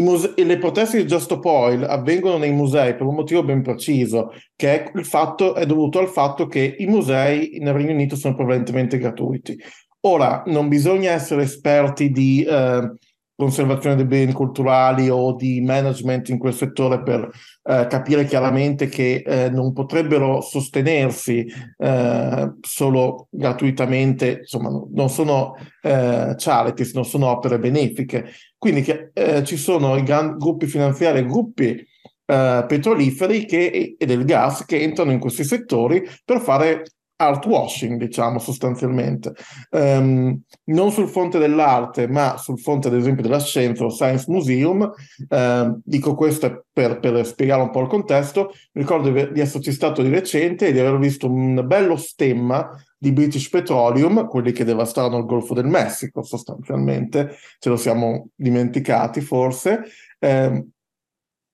Muse- 0.00 0.34
le 0.36 0.58
proteste 0.58 0.98
di 0.98 1.04
Just 1.04 1.30
Oil 1.40 1.84
avvengono 1.84 2.38
nei 2.38 2.52
musei 2.52 2.96
per 2.96 3.06
un 3.06 3.14
motivo 3.14 3.44
ben 3.44 3.62
preciso, 3.62 4.32
che 4.56 4.82
è, 4.82 5.02
fatto, 5.02 5.54
è 5.54 5.64
dovuto 5.64 6.00
al 6.00 6.08
fatto 6.08 6.46
che 6.46 6.74
i 6.78 6.86
musei 6.86 7.58
nel 7.60 7.74
Regno 7.74 7.92
Unito 7.92 8.16
sono 8.16 8.34
prevalentemente 8.34 8.98
gratuiti. 8.98 9.56
Ora, 10.00 10.44
non 10.46 10.68
bisogna 10.68 11.10
essere 11.10 11.42
esperti 11.42 12.10
di 12.10 12.44
eh, 12.44 12.92
conservazione 13.34 13.94
dei 13.94 14.04
beni 14.04 14.32
culturali 14.32 15.08
o 15.08 15.34
di 15.34 15.60
management 15.60 16.28
in 16.28 16.38
quel 16.38 16.54
settore 16.54 17.02
per 17.02 17.28
eh, 17.62 17.86
capire 17.88 18.24
chiaramente 18.24 18.88
che 18.88 19.22
eh, 19.24 19.48
non 19.48 19.72
potrebbero 19.72 20.40
sostenersi 20.40 21.46
eh, 21.76 22.52
solo 22.60 23.28
gratuitamente, 23.30 24.38
insomma, 24.40 24.70
non 24.92 25.08
sono 25.08 25.54
eh, 25.82 26.34
charities, 26.36 26.94
non 26.94 27.04
sono 27.04 27.28
opere 27.28 27.60
benefiche. 27.60 28.26
Quindi 28.56 28.82
che, 28.82 29.10
eh, 29.12 29.44
ci 29.44 29.56
sono 29.56 29.96
i 29.96 30.02
grandi 30.02 30.36
gruppi 30.38 30.66
finanziari, 30.66 31.24
gruppi 31.24 31.86
petroliferi 32.28 33.46
che, 33.46 33.96
e 33.96 34.04
del 34.04 34.26
gas 34.26 34.66
che 34.66 34.82
entrano 34.82 35.12
in 35.12 35.18
questi 35.18 35.44
settori 35.44 36.06
per 36.26 36.42
fare 36.42 36.82
art 37.20 37.46
washing, 37.46 37.98
diciamo 37.98 38.38
sostanzialmente, 38.38 39.32
um, 39.70 40.40
non 40.64 40.90
sul 40.90 41.08
fronte 41.08 41.38
dell'arte, 41.38 42.06
ma 42.06 42.36
sul 42.36 42.58
fronte, 42.60 42.88
ad 42.88 42.94
esempio, 42.94 43.22
della 43.22 43.40
scienza 43.40 43.84
o 43.84 43.90
Science 43.90 44.26
Museum. 44.28 44.90
Uh, 45.28 45.80
dico 45.84 46.14
questo 46.14 46.66
per, 46.72 47.00
per, 47.00 47.26
spiegare 47.26 47.62
un 47.62 47.70
po' 47.70 47.80
il 47.80 47.88
contesto. 47.88 48.52
Mi 48.72 48.82
ricordo 48.82 49.10
di, 49.10 49.40
esserci 49.40 49.72
stato 49.72 50.02
di 50.02 50.10
recente 50.10 50.68
e 50.68 50.72
di 50.72 50.78
aver 50.78 50.98
visto 50.98 51.28
un 51.28 51.62
bello 51.66 51.96
stemma 51.96 52.70
di 52.96 53.12
British 53.12 53.48
Petroleum, 53.48 54.26
quelli 54.26 54.52
che 54.52 54.64
devastarono 54.64 55.18
il 55.18 55.24
Golfo 55.24 55.54
del 55.54 55.66
Messico, 55.66 56.22
sostanzialmente, 56.22 57.36
ce 57.58 57.68
lo 57.68 57.76
siamo 57.76 58.28
dimenticati 58.34 59.20
forse. 59.20 59.82
Um, 60.20 60.70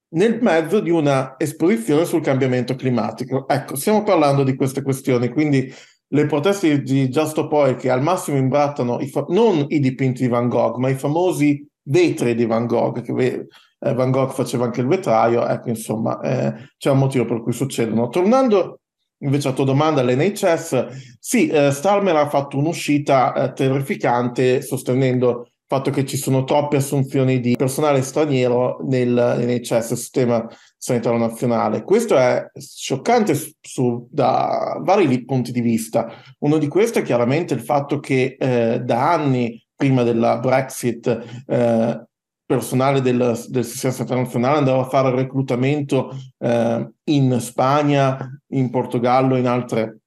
nel 0.09 0.39
mezzo 0.41 0.79
di 0.79 0.89
una 0.89 1.35
esposizione 1.37 2.05
sul 2.05 2.21
cambiamento 2.21 2.75
climatico. 2.75 3.47
Ecco, 3.47 3.75
stiamo 3.75 4.03
parlando 4.03 4.43
di 4.43 4.55
queste 4.55 4.81
questioni, 4.81 5.29
quindi 5.29 5.73
le 6.07 6.25
proteste 6.27 6.81
di 6.81 7.07
Just 7.09 7.31
Stop 7.31 7.51
Oil 7.51 7.75
che 7.75 7.89
al 7.89 8.01
massimo 8.01 8.37
imbrattano 8.37 8.99
i 8.99 9.07
fa- 9.07 9.25
non 9.29 9.65
i 9.67 9.79
dipinti 9.79 10.23
di 10.23 10.29
Van 10.29 10.47
Gogh, 10.47 10.77
ma 10.77 10.89
i 10.89 10.95
famosi 10.95 11.67
vetri 11.83 12.35
di 12.35 12.45
Van 12.45 12.65
Gogh, 12.67 13.01
che 13.01 13.47
eh, 13.79 13.93
Van 13.93 14.11
Gogh 14.11 14.31
faceva 14.31 14.65
anche 14.65 14.81
il 14.81 14.87
vetraio, 14.87 15.45
ecco, 15.45 15.69
insomma, 15.69 16.19
eh, 16.21 16.53
c'è 16.77 16.91
un 16.91 16.99
motivo 16.99 17.25
per 17.25 17.41
cui 17.41 17.53
succedono. 17.53 18.09
Tornando 18.09 18.79
invece 19.19 19.47
alla 19.47 19.55
tua 19.55 19.65
domanda 19.65 20.01
all'NHS, 20.01 21.17
sì, 21.19 21.47
eh, 21.47 21.71
Starmer 21.71 22.15
ha 22.15 22.29
fatto 22.29 22.57
un'uscita 22.57 23.33
eh, 23.33 23.53
terrificante 23.53 24.61
sostenendo 24.61 25.49
fatto 25.67 25.89
che 25.89 26.05
ci 26.05 26.17
sono 26.17 26.43
troppe 26.43 26.77
assunzioni 26.77 27.39
di 27.39 27.55
personale 27.55 28.01
straniero 28.01 28.79
nel 28.83 29.09
NHS, 29.39 29.93
sistema 29.93 30.47
sanitario 30.77 31.17
nazionale. 31.17 31.83
Questo 31.83 32.15
è 32.17 32.45
scioccante 32.53 33.33
su, 33.59 34.07
da 34.11 34.79
vari 34.83 35.25
punti 35.25 35.51
di 35.51 35.61
vista. 35.61 36.07
Uno 36.39 36.57
di 36.57 36.67
questi 36.67 36.99
è 36.99 37.03
chiaramente 37.03 37.53
il 37.55 37.61
fatto 37.61 37.99
che 37.99 38.35
eh, 38.39 38.79
da 38.79 39.11
anni 39.11 39.63
prima 39.75 40.03
della 40.03 40.37
Brexit 40.37 41.43
eh, 41.47 42.05
personale 42.45 43.01
del, 43.01 43.17
del, 43.47 43.65
sistema 43.65 43.93
sanitario 43.93 44.23
nazionale 44.23 44.57
andava 44.59 44.81
a 44.81 44.87
fare 44.87 45.09
reclutamento 45.09 46.15
eh, 46.37 46.89
in 47.05 47.39
Spagna, 47.39 48.39
in 48.49 48.69
Portogallo, 48.69 49.35
in 49.35 49.47
altre 49.47 50.01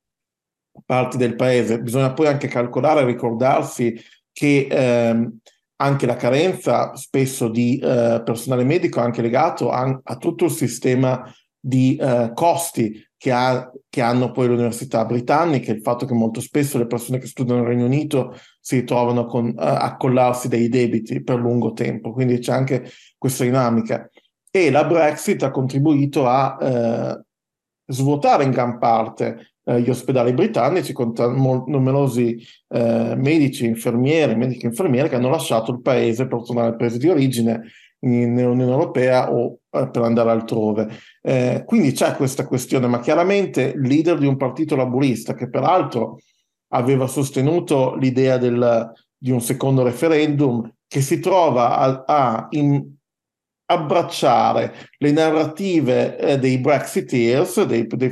parti 0.84 1.16
del 1.16 1.34
paese. 1.34 1.80
Bisogna 1.80 2.12
poi 2.12 2.28
anche 2.28 2.46
calcolare 2.46 3.00
e 3.00 3.06
ricordarsi 3.06 4.00
che 4.38 4.68
ehm, 4.70 5.36
anche 5.80 6.06
la 6.06 6.14
carenza 6.14 6.94
spesso 6.94 7.48
di 7.48 7.76
eh, 7.78 8.22
personale 8.24 8.62
medico 8.62 9.00
è 9.00 9.02
anche 9.02 9.20
legato 9.20 9.70
a, 9.70 10.00
a, 10.00 10.16
tutto 10.16 10.44
il 10.44 10.52
sistema 10.52 11.28
di 11.58 11.96
eh, 11.96 12.30
costi 12.34 13.04
che, 13.16 13.32
ha, 13.32 13.68
che, 13.88 14.00
hanno 14.00 14.30
poi 14.30 14.46
le 14.46 14.54
università 14.54 15.04
britanniche, 15.04 15.72
il 15.72 15.82
fatto 15.82 16.06
che 16.06 16.14
molto 16.14 16.40
spesso 16.40 16.78
le 16.78 16.86
persone 16.86 17.18
che 17.18 17.26
studiano 17.26 17.62
nel 17.62 17.68
Regno 17.68 17.86
Unito 17.86 18.38
si 18.60 18.76
ritrovano 18.76 19.26
con, 19.26 19.46
uh, 19.48 19.54
a 19.56 19.96
collarsi 19.96 20.46
dei 20.46 20.68
debiti 20.68 21.20
per 21.24 21.40
lungo 21.40 21.72
tempo, 21.72 22.12
quindi 22.12 22.38
c'è 22.38 22.52
anche 22.52 22.88
questa 23.18 23.42
dinamica. 23.42 24.08
E 24.52 24.70
la 24.70 24.84
Brexit 24.84 25.42
ha 25.42 25.50
contribuito 25.50 26.28
a 26.28 27.16
uh, 27.16 27.24
svuotare 27.86 28.44
in 28.44 28.52
gran 28.52 28.78
parte 28.78 29.54
eh, 29.68 29.82
gli 29.82 29.90
ospedali 29.90 30.32
britannici 30.32 30.94
con 30.94 31.12
mo- 31.36 31.64
numerosi 31.66 32.42
eh, 32.68 33.14
medici, 33.16 33.66
infermieri, 33.66 34.34
mediche 34.34 34.64
e 34.64 34.70
infermiere 34.70 35.10
che 35.10 35.16
hanno 35.16 35.28
lasciato 35.28 35.70
il 35.72 35.82
paese 35.82 36.26
per 36.26 36.42
tornare 36.42 36.68
al 36.68 36.76
paese 36.76 36.96
di 36.96 37.08
origine 37.08 37.62
nell'Unione 38.00 38.70
Europea 38.70 39.30
o 39.30 39.58
eh, 39.70 39.90
per 39.90 40.02
andare 40.02 40.30
altrove. 40.30 40.88
Eh, 41.20 41.64
quindi 41.66 41.92
c'è 41.92 42.14
questa 42.14 42.46
questione, 42.46 42.86
ma 42.86 43.00
chiaramente 43.00 43.74
il 43.76 43.86
leader 43.86 44.16
di 44.16 44.26
un 44.26 44.38
partito 44.38 44.74
laburista 44.74 45.34
che 45.34 45.50
peraltro 45.50 46.18
aveva 46.68 47.06
sostenuto 47.06 47.94
l'idea 47.96 48.38
del, 48.38 48.90
di 49.16 49.30
un 49.30 49.42
secondo 49.42 49.82
referendum, 49.82 50.66
che 50.86 51.02
si 51.02 51.20
trova 51.20 51.76
a, 51.76 52.04
a 52.06 52.46
in, 52.50 52.96
abbracciare 53.70 54.74
le 54.98 55.10
narrative 55.10 56.16
eh, 56.16 56.38
dei 56.38 56.58
Brexiteers, 56.58 57.64
dei, 57.64 57.86
dei 57.86 58.10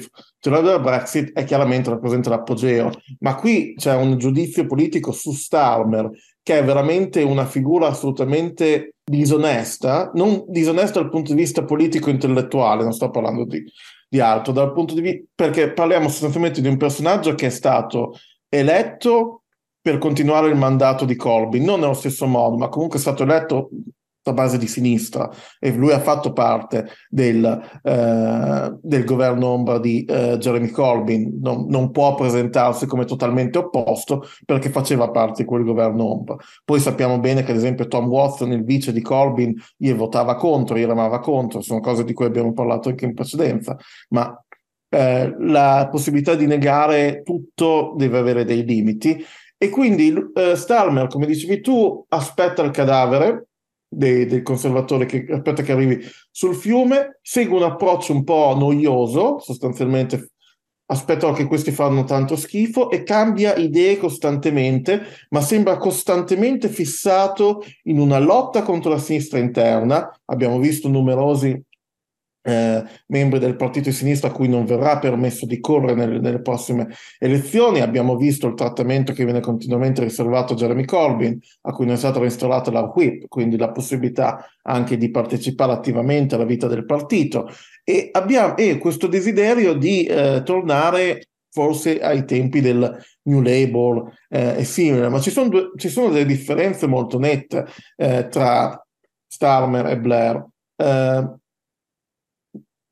della 0.50 0.79
Brexit, 0.79 1.33
è 1.33 1.45
chiaramente 1.45 1.91
rappresenta 1.91 2.31
l'apogeo. 2.31 2.91
Ma 3.21 3.35
qui 3.35 3.75
c'è 3.76 3.95
un 3.95 4.19
giudizio 4.19 4.67
politico 4.67 5.12
su 5.12 5.33
Starmer, 5.33 6.11
che 6.43 6.59
è 6.59 6.65
veramente 6.65 7.23
una 7.23 7.45
figura 7.45 7.88
assolutamente 7.88 8.95
disonesta, 9.05 10.11
non 10.15 10.45
disonesta 10.49 11.00
dal 11.00 11.11
punto 11.11 11.33
di 11.33 11.41
vista 11.41 11.65
politico-intellettuale, 11.65 12.83
non 12.83 12.93
sto 12.93 13.11
parlando 13.11 13.45
di, 13.45 13.65
di 14.09 14.21
altro, 14.21 14.53
dal 14.53 14.73
punto 14.73 14.95
di 14.95 15.00
vista, 15.00 15.25
perché 15.35 15.73
parliamo 15.73 16.09
sostanzialmente 16.09 16.61
di 16.61 16.69
un 16.69 16.76
personaggio 16.76 17.35
che 17.35 17.47
è 17.47 17.50
stato 17.50 18.15
eletto 18.49 19.43
per 19.81 19.99
continuare 19.99 20.49
il 20.49 20.57
mandato 20.57 21.05
di 21.05 21.15
Corbyn, 21.15 21.65
non 21.65 21.81
nello 21.81 21.95
stesso 21.95 22.26
modo, 22.26 22.57
ma 22.57 22.69
comunque 22.69 22.99
è 22.99 23.00
stato 23.00 23.23
eletto 23.23 23.69
base 24.33 24.59
di 24.59 24.66
sinistra 24.66 25.30
e 25.59 25.73
lui 25.73 25.92
ha 25.92 26.00
fatto 26.00 26.33
parte 26.33 26.88
del, 27.09 27.45
eh, 27.83 28.76
del 28.80 29.04
governo 29.04 29.47
ombra 29.47 29.78
di 29.78 30.04
eh, 30.04 30.37
Jeremy 30.38 30.71
Corbyn, 30.71 31.38
non, 31.40 31.66
non, 31.68 31.90
può 31.90 32.14
presentarsi 32.14 32.87
come 32.87 33.04
totalmente 33.04 33.59
opposto 33.59 34.25
perché 34.45 34.71
faceva 34.71 35.11
parte 35.11 35.42
di 35.42 35.49
quel 35.49 35.64
governo 35.64 36.04
ombra. 36.04 36.37
Poi 36.64 36.80
sappiamo 36.80 37.18
bene 37.18 37.42
che 37.42 37.52
ad 37.52 37.56
esempio 37.56 37.87
Tom 37.87 38.06
Watson, 38.06 38.52
il 38.52 38.64
vice 38.64 38.92
di 38.92 39.00
Corbyn, 39.00 39.54
gli 39.76 39.92
votava 39.92 40.35
contro, 40.37 40.76
gli 40.76 40.85
ramava 40.85 41.21
contro, 41.21 41.61
sono 41.61 41.80
cose 41.80 42.04
di 42.04 42.12
cui 42.12 42.26
abbiamo 42.26 42.52
parlato 42.52 42.88
anche 42.88 43.04
in 43.04 43.14
precedenza, 43.14 43.76
ma 44.11 44.38
eh, 44.88 45.35
la 45.38 45.88
possibilità 45.90 46.35
di 46.35 46.47
negare 46.47 47.23
tutto 47.23 47.95
deve 47.97 48.18
avere 48.18 48.45
dei 48.45 48.64
limiti. 48.64 49.25
E 49.59 49.71
quindi 49.71 50.14
eh, 50.35 50.54
Starmer, 50.54 51.06
come 51.09 51.26
dicevi 51.26 51.61
tu, 51.61 52.04
aspetta 52.09 52.62
il 52.62 52.71
cadavere, 52.71 53.46
dei, 53.97 54.26
del 54.26 54.43
conservatore 54.43 55.07
che 55.07 55.26
aspetta 55.31 55.62
che 55.62 55.73
arrivi 55.73 55.99
sul 56.31 56.55
fiume, 56.55 57.19
segue 57.23 57.57
un 57.57 57.62
approccio 57.62 58.12
un 58.12 58.25
po' 58.25 58.55
noioso, 58.57 59.38
sostanzialmente 59.38 60.33
aspetto 60.88 61.33
che 61.33 61.47
questi 61.47 61.73
fanno 61.73 62.05
tanto 62.05 62.37
schifo 62.37 62.91
e 62.91 63.03
cambia 63.03 63.57
idee 63.57 63.97
costantemente, 63.97 65.03
ma 65.31 65.41
sembra 65.41 65.79
costantemente 65.79 66.69
fissato 66.69 67.65
in 67.85 67.99
una 67.99 68.19
lotta 68.19 68.62
contro 68.62 68.91
la 68.91 68.99
sinistra 68.99 69.38
interna. 69.38 70.09
Abbiamo 70.26 70.59
visto 70.59 70.88
numerosi 70.88 71.61
eh, 72.47 72.85
membri 73.09 73.41
del 73.41 73.57
partito 73.57 73.88
di 73.88 73.95
sinistra 73.95 74.29
a 74.29 74.33
cui 74.33 74.49
non 74.49 74.65
verrà 74.65 74.99
permesso 74.99 75.47
di 75.47 75.59
correre 75.59 75.95
nelle, 75.95 76.21
nelle, 76.21 76.41
prossime 76.41 76.88
elezioni. 77.19 77.81
Abbiamo 77.81 78.17
visto 78.17 78.47
il 78.47 78.55
trattamento 78.55 79.12
che 79.12 79.25
viene 79.25 79.41
continuamente 79.41 80.03
riservato 80.05 80.53
a 80.53 80.57
Jeremy 80.57 80.85
Corbyn, 80.85 81.38
a 81.62 81.73
cui 81.73 81.87
non 81.87 81.95
è 81.95 81.99
stata 81.99 82.21
restaurata 82.21 82.71
la 82.71 82.83
whip, 82.95 83.26
quindi 83.26 83.57
la 83.57 83.73
possibilità 83.73 84.49
anche 84.62 84.97
di 84.97 85.11
partecipare 85.11 85.73
attivamente 85.73 86.37
alla 86.37 86.45
vita 86.45 86.69
del 86.69 86.85
partito. 86.85 87.50
E, 87.83 88.11
abbiamo, 88.12 88.57
e 88.57 88.79
questo 88.79 89.09
desiderio 89.09 89.75
di 89.75 90.05
eh, 90.05 90.43
tornare 90.45 91.29
forse 91.50 91.99
ai 92.00 92.25
tempi 92.26 92.61
del 92.61 92.97
New 93.23 93.41
Labour 93.41 94.12
eh, 94.29 94.59
e 94.59 94.65
simile, 94.65 95.09
ma 95.09 95.19
ci 95.21 95.31
sono, 95.31 95.49
due, 95.49 95.71
ci 95.76 95.88
sono, 95.88 96.11
delle 96.11 96.26
differenze 96.26 96.87
molto 96.87 97.19
nette 97.19 97.67
eh, 97.97 98.29
tra 98.29 98.81
Starmer 99.26 99.87
e 99.87 99.99
Blair. 99.99 100.47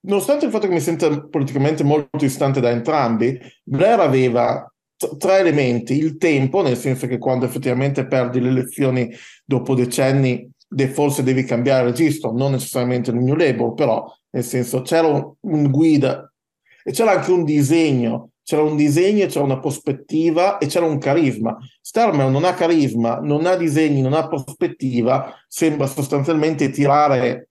Nonostante 0.07 0.45
il 0.45 0.51
fatto 0.51 0.67
che 0.67 0.73
mi 0.75 0.81
senta 0.81 1.09
politicamente 1.21 1.83
molto 1.83 2.19
distante 2.19 2.61
da 2.61 2.71
entrambi, 2.71 3.39
Blair 3.63 4.01
aveva 4.01 4.71
t- 4.97 5.17
tre 5.17 5.39
elementi, 5.39 5.97
il 5.97 6.19
tempo, 6.19 6.63
nel 6.63 6.77
senso 6.77 7.07
che 7.07 7.19
quando 7.19 7.47
effettivamente 7.47 8.07
perdi 8.07 8.41
le 8.41 8.49
elezioni 8.49 9.11
dopo 9.45 9.75
decenni, 9.75 10.51
de- 10.69 10.89
forse 10.89 11.23
devi 11.23 11.45
cambiare 11.45 11.85
registro, 11.85 12.33
non 12.33 12.53
necessariamente 12.53 13.11
il 13.11 13.17
New 13.17 13.35
Labour, 13.35 13.73
però 13.73 14.05
nel 14.31 14.45
senso 14.45 14.83
c'era 14.83 15.07
un, 15.07 15.33
un 15.41 15.71
guida 15.71 16.31
e 16.85 16.93
c'era 16.93 17.13
anche 17.13 17.31
un 17.31 17.45
disegno, 17.45 18.33
c'era 18.43 18.61
un 18.63 18.77
disegno, 18.77 19.25
c'era 19.25 19.45
una 19.45 19.59
prospettiva 19.59 20.59
e 20.59 20.67
c'era 20.67 20.85
un 20.85 20.99
carisma. 20.99 21.57
Starmer 21.81 22.29
non 22.29 22.45
ha 22.45 22.53
carisma, 22.53 23.21
non 23.21 23.47
ha 23.47 23.57
disegni, 23.57 24.03
non 24.03 24.13
ha 24.13 24.29
prospettiva, 24.29 25.35
sembra 25.49 25.87
sostanzialmente 25.87 26.69
tirare 26.69 27.49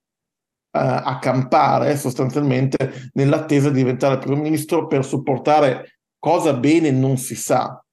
uh, 0.74 0.80
a 0.80 1.20
campare 1.20 1.96
sostanzialmente 1.96 3.12
nell'attesa 3.14 3.70
di 3.70 3.78
diventare 3.78 4.18
primo 4.18 4.42
ministro 4.42 4.88
per 4.88 5.06
supportare 5.06 6.00
cosa 6.18 6.54
bene 6.54 6.92
non 6.92 7.18
si 7.18 7.36
sa. 7.36 7.84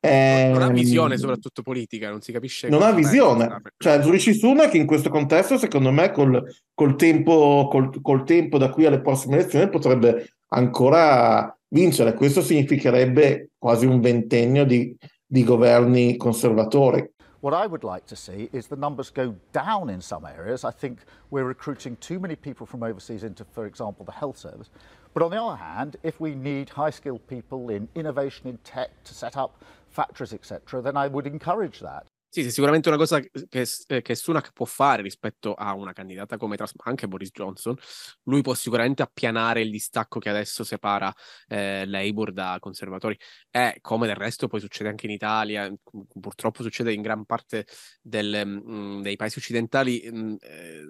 Eh, 0.00 0.50
non 0.52 0.60
ha 0.60 0.66
ehm, 0.66 0.74
visione, 0.74 1.16
soprattutto 1.16 1.62
politica, 1.62 2.10
non 2.10 2.20
si 2.20 2.30
capisce. 2.30 2.68
Non 2.68 2.82
ha 2.82 2.92
visione. 2.92 3.62
Cioè, 3.78 4.02
Rishi 4.02 4.34
Sunak 4.34 4.74
in 4.74 4.84
questo 4.84 5.08
contesto, 5.08 5.56
secondo 5.56 5.90
me, 5.90 6.10
col, 6.10 6.42
col, 6.74 6.94
tempo, 6.96 7.68
col, 7.70 8.02
col 8.02 8.24
tempo 8.24 8.58
da 8.58 8.68
qui 8.68 8.84
alle 8.84 9.00
prossime 9.00 9.36
elezioni 9.36 9.70
potrebbe 9.70 10.34
ancora 10.48 11.56
vincere. 11.68 12.12
Questo 12.12 12.42
significherebbe 12.42 13.52
quasi 13.56 13.86
un 13.86 14.00
ventennio 14.00 14.66
di, 14.66 14.94
di 15.24 15.42
governi 15.42 16.18
conservatori. 16.18 17.13
What 17.44 17.52
I 17.52 17.66
would 17.66 17.84
like 17.84 18.06
to 18.06 18.16
see 18.16 18.48
is 18.54 18.68
the 18.68 18.76
numbers 18.76 19.10
go 19.10 19.36
down 19.52 19.90
in 19.90 20.00
some 20.00 20.24
areas. 20.24 20.64
I 20.64 20.70
think 20.70 21.00
we're 21.28 21.44
recruiting 21.44 21.96
too 21.96 22.18
many 22.18 22.36
people 22.36 22.64
from 22.64 22.82
overseas 22.82 23.22
into, 23.22 23.44
for 23.44 23.66
example, 23.66 24.06
the 24.06 24.12
health 24.12 24.38
service. 24.38 24.70
But 25.12 25.22
on 25.22 25.30
the 25.30 25.42
other 25.42 25.56
hand, 25.56 25.98
if 26.02 26.18
we 26.18 26.34
need 26.34 26.70
high 26.70 26.88
skilled 26.88 27.26
people 27.28 27.68
in 27.68 27.86
innovation 27.94 28.46
in 28.48 28.56
tech 28.64 28.88
to 29.04 29.12
set 29.12 29.36
up 29.36 29.62
factories, 29.90 30.32
etc., 30.32 30.80
then 30.80 30.96
I 30.96 31.06
would 31.06 31.26
encourage 31.26 31.80
that. 31.80 32.06
Sì, 32.34 32.42
sì, 32.42 32.50
sicuramente 32.50 32.88
una 32.88 32.96
cosa 32.98 33.20
che, 33.20 33.64
eh, 33.86 34.02
che 34.02 34.14
Sunak 34.16 34.50
può 34.52 34.66
fare 34.66 35.02
rispetto 35.02 35.54
a 35.54 35.72
una 35.74 35.92
candidata 35.92 36.36
come 36.36 36.56
Trump, 36.56 36.72
anche 36.84 37.06
Boris 37.06 37.30
Johnson, 37.30 37.76
lui 38.24 38.42
può 38.42 38.54
sicuramente 38.54 39.02
appianare 39.02 39.60
il 39.60 39.70
distacco 39.70 40.18
che 40.18 40.30
adesso 40.30 40.64
separa 40.64 41.14
eh, 41.46 41.86
Labour 41.86 42.32
da 42.32 42.56
conservatori. 42.58 43.16
E 43.52 43.78
come 43.80 44.08
del 44.08 44.16
resto 44.16 44.48
poi 44.48 44.58
succede 44.58 44.88
anche 44.88 45.06
in 45.06 45.12
Italia, 45.12 45.72
purtroppo 46.20 46.64
succede 46.64 46.92
in 46.92 47.02
gran 47.02 47.24
parte 47.24 47.66
del, 48.02 48.44
mh, 48.44 49.02
dei 49.02 49.14
paesi 49.14 49.38
occidentali, 49.38 50.02
mh, 50.10 50.36
eh, 50.40 50.82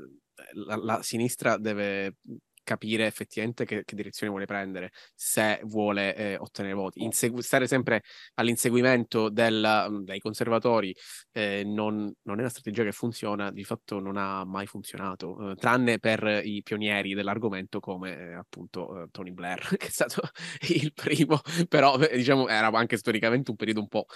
la, 0.54 0.76
la 0.76 1.02
sinistra 1.02 1.58
deve 1.58 2.16
capire 2.64 3.06
effettivamente 3.06 3.64
che, 3.64 3.84
che, 3.84 3.94
direzione 3.94 4.30
vuole 4.30 4.46
prendere, 4.46 4.90
se 5.14 5.60
vuole 5.64 6.16
eh, 6.16 6.36
ottenere 6.36 6.74
voti. 6.74 7.02
Insegu- 7.02 7.40
stare 7.40 7.66
sempre 7.66 8.02
all'inseguimento 8.34 9.28
del, 9.28 9.86
mm, 9.90 10.02
dei 10.02 10.18
conservatori 10.18 10.94
eh, 11.32 11.62
non, 11.64 12.12
non, 12.22 12.38
è 12.38 12.40
una 12.40 12.48
strategia 12.48 12.82
che 12.82 12.92
funziona, 12.92 13.50
di 13.52 13.62
fatto 13.64 14.00
non 14.00 14.16
ha 14.16 14.44
mai 14.44 14.66
funzionato, 14.66 15.52
eh, 15.52 15.54
tranne 15.56 15.98
per 15.98 16.42
i 16.44 16.62
pionieri 16.62 17.14
dell'argomento 17.14 17.78
come 17.78 18.16
eh, 18.16 18.32
appunto 18.32 19.02
eh, 19.02 19.08
Tony 19.10 19.30
Blair, 19.30 19.60
che 19.78 19.86
è 19.86 19.90
stato 19.90 20.22
il 20.74 20.92
primo, 20.92 21.40
però 21.68 21.98
eh, 21.98 22.16
diciamo 22.16 22.48
era 22.48 22.68
anche 22.68 22.96
storicamente 22.96 23.50
un 23.50 23.56
periodo 23.56 23.80
un 23.80 23.88
po' 23.88 24.06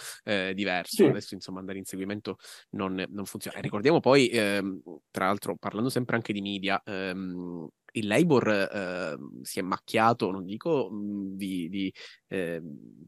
diverso. 0.54 0.96
Sì. 0.96 1.04
Adesso 1.04 1.34
insomma 1.34 1.61
andare 1.61 1.78
in 1.78 1.84
seguimento 1.84 2.38
non, 2.70 3.04
non 3.08 3.24
funziona. 3.24 3.58
E 3.58 3.61
ricordiamo 3.61 4.00
poi, 4.00 4.28
ehm, 4.28 4.80
tra 5.11 5.26
l'altro 5.26 5.56
parlando 5.56 5.90
sempre 5.90 6.16
anche 6.16 6.32
di 6.32 6.40
media, 6.40 6.80
ehm, 6.84 7.68
il 7.98 8.06
Labour 8.06 8.48
eh, 8.48 9.16
si 9.42 9.58
è 9.58 9.62
macchiato, 9.62 10.30
non 10.30 10.44
dico 10.44 10.90
mh, 10.90 11.37
di, 11.37 11.68
di, 11.68 11.94
eh, 12.28 12.61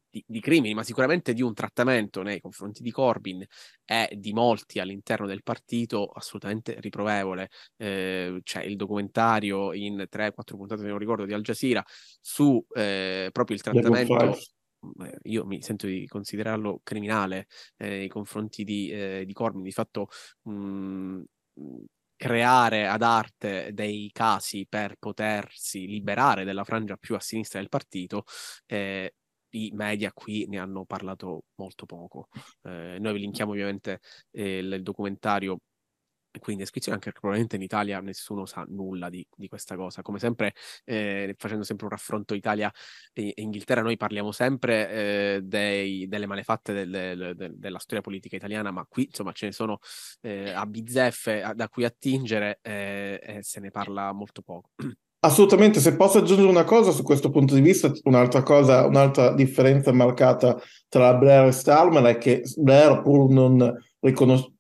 di, 0.09 0.25
di, 0.27 0.41
crimini, 0.41 0.75
ma 0.75 0.83
sicuramente 0.83 1.33
di 1.33 1.43
un 1.43 1.55
trattamento 1.55 2.23
nei 2.23 2.41
confronti 2.41 2.83
di 2.83 2.91
Corbyn 2.91 3.45
e 3.85 4.09
di 4.17 4.33
molti 4.33 4.79
all'interno 4.79 5.27
del 5.27 5.43
partito 5.43 6.07
assolutamente 6.07 6.77
riprovevole. 6.81 7.51
Eh, 7.77 8.41
c'è 8.43 8.63
il 8.63 8.77
documentario 8.77 9.73
in 9.73 10.07
3-4 10.09 10.57
puntate, 10.57 10.83
non 10.83 10.99
ricordo, 10.99 11.25
di 11.25 11.33
Al 11.33 11.43
Jazeera 11.43 11.85
su 12.21 12.65
eh, 12.75 13.31
proprio 13.33 13.57
il 13.57 13.63
trattamento 13.63 14.37
eh, 15.03 15.19
io 15.25 15.45
mi 15.45 15.63
sento 15.63 15.87
di 15.87 16.07
considerarlo 16.07 16.81
criminale 16.83 17.47
eh, 17.77 17.89
nei 17.89 18.09
confronti 18.09 18.65
di, 18.65 18.91
eh, 18.91 19.25
di 19.27 19.33
Corbyn. 19.33 19.63
Di 19.63 19.73
fatto, 19.73 20.09
mh, 20.43 21.23
creare 22.21 22.87
ad 22.87 23.01
arte 23.01 23.71
dei 23.73 24.11
casi 24.13 24.67
per 24.69 24.97
potersi 24.99 25.87
liberare 25.87 26.45
della 26.45 26.65
frangia 26.65 26.99
più 26.99 27.15
a 27.15 27.21
sinistra 27.21 27.61
del 27.61 27.71
partito, 27.71 28.25
eh, 28.67 29.15
i 29.53 29.71
media 29.73 30.13
qui 30.13 30.47
ne 30.47 30.59
hanno 30.59 30.85
parlato 30.85 31.45
molto 31.55 31.87
poco. 31.87 32.29
Eh, 32.65 32.99
noi 33.01 33.15
vi 33.15 33.21
linkiamo 33.21 33.53
ovviamente 33.53 34.01
eh, 34.33 34.59
il 34.59 34.83
documentario 34.83 35.61
qui 36.39 36.53
in 36.53 36.59
descrizione, 36.59 36.97
anche 36.97 37.11
perché 37.11 37.21
probabilmente 37.21 37.57
in 37.57 37.63
Italia 37.63 38.01
nessuno 38.01 38.47
sa 38.47 38.65
nulla 38.69 39.09
di, 39.09 39.27
di 39.35 39.49
questa 39.49 39.77
cosa. 39.77 40.03
Come 40.03 40.19
sempre, 40.19 40.55
eh, 40.85 41.35
facendo 41.39 41.65
sempre 41.65 41.87
un 41.87 41.93
raffronto 41.93 42.35
Italia 42.35 42.73
e 43.13 43.33
Inghilterra, 43.37 43.83
noi 43.83 43.97
parliamo 43.97 44.33
sempre 44.33 44.91
eh, 44.91 45.41
dei, 45.43 46.07
delle 46.09 46.27
malefatte 46.27 46.73
del, 46.73 46.91
del, 46.91 47.35
del, 47.37 47.57
della 47.57 47.79
storia 47.79 48.03
politica 48.03 48.37
italiana, 48.37 48.71
ma 48.71 48.87
qui 48.89 49.05
insomma 49.05 49.33
ce 49.33 49.47
ne 49.47 49.53
sono 49.53 49.79
eh, 50.21 50.51
a 50.51 50.65
bizzeffe 50.67 51.53
da 51.55 51.69
cui 51.69 51.85
attingere 51.85 52.59
eh, 52.63 53.21
e 53.23 53.43
se 53.43 53.61
ne 53.61 53.71
parla 53.71 54.13
molto 54.13 54.43
poco. 54.43 54.71
Assolutamente, 55.23 55.81
se 55.81 55.97
posso 55.97 56.19
aggiungere 56.19 56.49
una 56.49 56.65
cosa 56.65 56.93
su 56.93 57.03
questo 57.03 57.29
punto 57.29 57.55
di 57.55 57.61
vista, 57.61 57.93
un'altra 58.05 58.43
cosa, 58.43 58.87
un'altra 58.87 59.35
differenza 59.35 59.93
marcata 59.93 60.59
tra 60.89 61.13
Blair 61.13 61.49
e 61.49 61.53
Starmer 61.53 62.03
è 62.05 62.17
che 62.17 62.43
Blair, 62.57 63.03
pur 63.03 63.31
non 63.31 63.77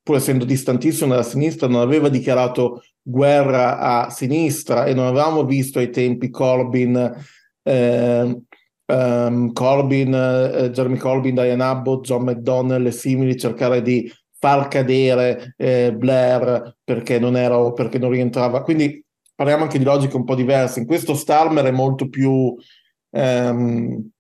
pur 0.03 0.17
essendo 0.17 0.45
distantissimo 0.45 1.11
dalla 1.11 1.23
sinistra, 1.23 1.67
non 1.67 1.81
aveva 1.81 2.11
dichiarato 2.11 2.83
guerra 3.01 3.79
a 3.79 4.11
sinistra 4.11 4.85
e 4.85 4.93
non 4.93 5.07
avevamo 5.07 5.45
visto 5.47 5.79
ai 5.79 5.89
tempi 5.89 6.29
Corbyn, 6.29 7.11
eh, 7.63 8.43
um, 8.85 9.53
Corbyn 9.53 10.15
eh, 10.15 10.71
Jeremy 10.73 10.99
Corbyn, 10.99 11.35
Diane 11.35 11.65
Abbott, 11.65 12.05
John 12.05 12.25
McDonnell 12.25 12.85
e 12.85 12.91
simili 12.91 13.39
cercare 13.39 13.81
di 13.81 14.13
far 14.39 14.69
cadere 14.69 15.55
eh, 15.57 15.95
Blair 15.97 16.77
perché 16.85 17.19
non, 17.19 17.39
era, 17.39 17.73
perché 17.73 17.99
non 17.99 18.11
rientrava. 18.11 18.63
Quindi 18.63 19.03
parliamo 19.41 19.63
anche 19.63 19.79
di 19.79 19.85
logiche 19.85 20.17
un 20.17 20.25
po' 20.25 20.35
diverse. 20.35 20.81
In 20.81 20.87
questo 20.87 21.15
Starmer 21.15 21.65
è 21.65 21.71
molto 21.71 22.11
più... 22.11 22.55
Um, 23.13 24.11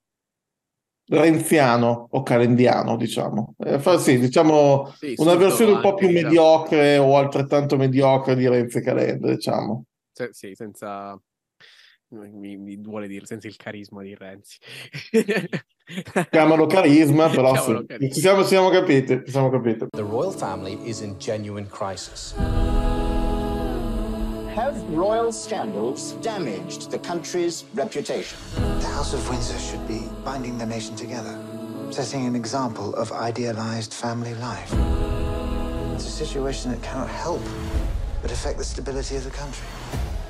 renziano 1.11 2.07
o 2.09 2.23
calendiano, 2.23 2.97
diciamo. 2.97 3.55
Eh, 3.59 3.81
fa, 3.81 3.99
sì, 3.99 4.19
diciamo 4.19 4.95
sì, 4.97 5.15
una 5.17 5.35
versione 5.35 5.73
un 5.73 5.81
po' 5.81 5.95
più 5.95 6.09
mediocre 6.09 6.99
o 6.99 7.19
altrettanto 7.19 7.77
mediocre 7.77 8.37
di 8.37 8.49
Renzi 8.49 8.79
e 8.79 8.81
Calenda, 8.81 9.29
diciamo. 9.29 9.85
Se, 10.13 10.29
sì, 10.31 10.53
senza 10.55 11.21
mi, 12.11 12.57
mi, 12.57 12.77
vuole 12.77 13.09
dire 13.09 13.27
senza 13.27 13.49
il 13.49 13.57
carisma 13.57 14.03
di 14.03 14.15
Renzi. 14.15 14.59
Chiamalo 16.31 16.67
carisma, 16.67 17.29
però 17.29 17.57
sì. 17.57 17.85
Carisma. 17.87 18.15
Ci 18.15 18.21
siamo, 18.21 18.43
siamo 18.45 18.71
capiti, 18.71 19.21
ci 19.25 19.31
siamo 19.33 19.51
capiti. 19.51 19.87
The 19.91 20.03
royal 20.03 20.33
family 20.33 20.79
is 20.89 21.01
in 21.01 21.17
genuine 21.19 21.67
crisis. 21.67 22.37
Have 24.55 24.83
royal 24.91 25.31
scandals 25.31 26.13
damaged 26.23 26.91
the 26.91 26.99
country's 26.99 27.65
reputation? 27.73 28.37
The 28.81 28.87
House 28.89 29.15
of 29.15 29.29
Windsor 29.29 29.57
should 29.59 29.87
be 29.87 30.09
binding 30.25 30.59
the 30.59 30.67
nation 30.67 30.97
together, 30.97 31.39
setting 31.91 32.27
an 32.27 32.35
example 32.35 32.93
of 32.97 33.13
idealized 33.13 33.95
family 33.95 34.35
life. 34.35 34.75
It's 35.95 36.07
a 36.07 36.11
situation 36.11 36.73
that 36.73 36.83
cannot 36.83 37.09
help 37.09 37.41
but 38.21 38.33
affect 38.33 38.59
the 38.59 38.65
stability 38.65 39.15
of 39.15 39.23
the 39.23 39.31
country. 39.31 39.65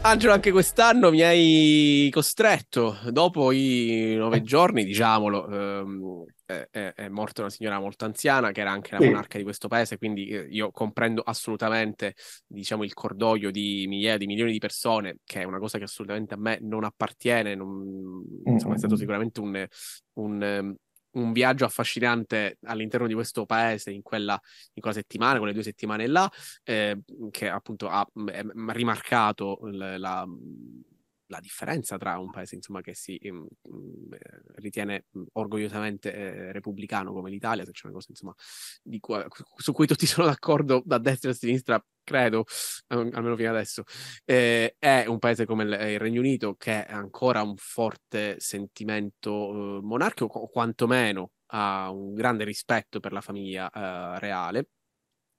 Angelo, 0.03 0.35
anche 0.35 0.51
quest'anno 0.51 1.11
mi 1.11 1.23
hai 1.23 2.09
costretto, 2.11 2.99
dopo 3.11 3.53
i 3.53 4.15
nove 4.17 4.43
giorni, 4.43 4.85
diciamolo, 4.85 5.47
ehm, 5.49 6.25
è, 6.71 6.93
è, 6.95 7.09
morta 7.09 7.43
una 7.43 7.51
signora 7.51 7.79
molto 7.79 8.05
anziana 8.05 8.51
che 8.51 8.61
era 8.61 8.71
anche 8.71 8.97
la 8.97 9.05
monarca 9.05 9.39
di 9.39 9.45
questo 9.45 9.69
paese, 9.69 9.99
quindi 9.99 10.29
eh, 10.29 10.47
io 10.51 10.71
comprendo 10.71 11.23
assolutamente, 11.23 12.15
diciamo, 12.47 12.85
il 12.85 12.95
cordoglio 12.95 13.51
di 13.51 13.87
migliaia, 13.89 14.17
di 14.17 14.27
milioni 14.27 14.53
di 14.53 14.59
persone, 14.59 15.19
che 15.25 15.41
è 15.41 15.45
una 15.45 15.59
cosa 15.59 15.79
che 15.79 15.85
assolutamente 15.85 16.35
a 16.35 16.39
me 16.39 16.59
non 16.61 16.85
appartiene, 16.85 17.55
non, 17.55 18.23
insomma, 18.45 18.75
è 18.75 18.79
stato 18.79 18.97
sicuramente 18.97 19.41
un, 19.41 19.67
un 20.15 20.43
ehm, 20.43 20.77
un 21.13 21.33
viaggio 21.33 21.65
affascinante 21.65 22.59
all'interno 22.65 23.07
di 23.07 23.15
questo 23.15 23.45
paese 23.47 23.91
in 23.91 24.03
quella, 24.03 24.39
in 24.75 24.83
quella 24.83 24.97
settimana, 24.97 25.39
quelle 25.39 25.53
due 25.53 25.63
settimane 25.63 26.07
là, 26.07 26.31
eh, 26.63 27.01
che 27.31 27.49
appunto 27.49 27.89
ha 27.89 28.07
rimarcato 28.69 29.59
la, 29.73 29.99
la, 29.99 30.27
la, 31.31 31.41
differenza 31.41 31.97
tra 31.97 32.19
un 32.19 32.31
paese 32.31 32.57
insomma, 32.57 32.81
che 32.81 32.95
si 32.95 33.19
um, 33.25 33.47
ritiene 34.57 35.07
orgogliosamente 35.33 36.13
eh, 36.13 36.53
repubblicano 36.53 37.13
come 37.13 37.31
l'Italia, 37.31 37.65
se 37.65 37.73
c'è 37.73 37.87
una 37.87 37.95
cosa 37.95 38.09
insomma, 38.11 38.35
cui, 38.99 39.25
su 39.57 39.73
cui 39.73 39.87
tutti 39.87 40.07
sono 40.07 40.27
d'accordo 40.27 40.83
da 40.85 40.99
destra 40.99 41.31
e 41.31 41.33
a 41.33 41.37
sinistra, 41.37 41.85
credo, 42.03 42.45
almeno 42.89 43.37
fino 43.37 43.51
adesso, 43.51 43.85
eh, 44.25 44.77
è 44.79 45.05
un 45.07 45.19
paese 45.19 45.47
come 45.47 45.65
il, 45.65 45.71
il, 45.71 45.99
Regno 45.99 46.21
Unito 46.21 46.55
che 46.57 46.85
ha 46.85 46.97
ancora 46.97 47.43
un 47.43 47.57
forte 47.57 48.39
sentimento 48.41 49.79
eh, 49.79 49.81
monarchico, 49.83 50.27
o 50.27 50.49
quantomeno 50.49 51.33
ha 51.53 51.91
un 51.91 52.15
grande 52.15 52.45
rispetto 52.45 53.01
per 53.01 53.13
la 53.13 53.21
famiglia 53.21 53.71
eh, 53.71 54.19
reale. 54.19 54.69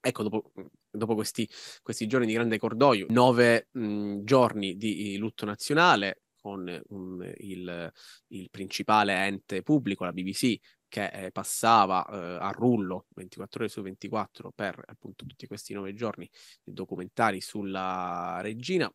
Ecco, 0.00 0.22
dopo, 0.24 0.52
dopo 0.92 1.14
questi, 1.14 1.48
questi, 1.82 2.06
giorni 2.06 2.26
di 2.26 2.34
grande 2.34 2.58
cordoglio, 2.58 3.06
nove 3.08 3.68
mh, 3.72 4.22
giorni 4.22 4.76
di 4.76 5.16
lutto 5.16 5.44
nazionale, 5.44 6.22
con 6.42 6.82
um, 6.88 7.32
il, 7.38 7.92
il, 8.28 8.50
principale 8.50 9.14
ente 9.26 9.62
pubblico, 9.62 10.04
la 10.04 10.12
BBC, 10.12 10.58
che 10.88 11.06
eh, 11.06 11.30
passava 11.30 12.04
eh, 12.04 12.38
a 12.40 12.50
rullo 12.50 13.06
24 13.14 13.60
ore 13.60 13.68
su 13.70 13.80
24 13.80 14.52
per 14.54 14.82
appunto 14.86 15.24
tutti 15.24 15.46
questi 15.46 15.72
nove 15.72 15.94
giorni 15.94 16.28
documentari 16.62 17.40
sulla 17.40 18.40
regina 18.42 18.92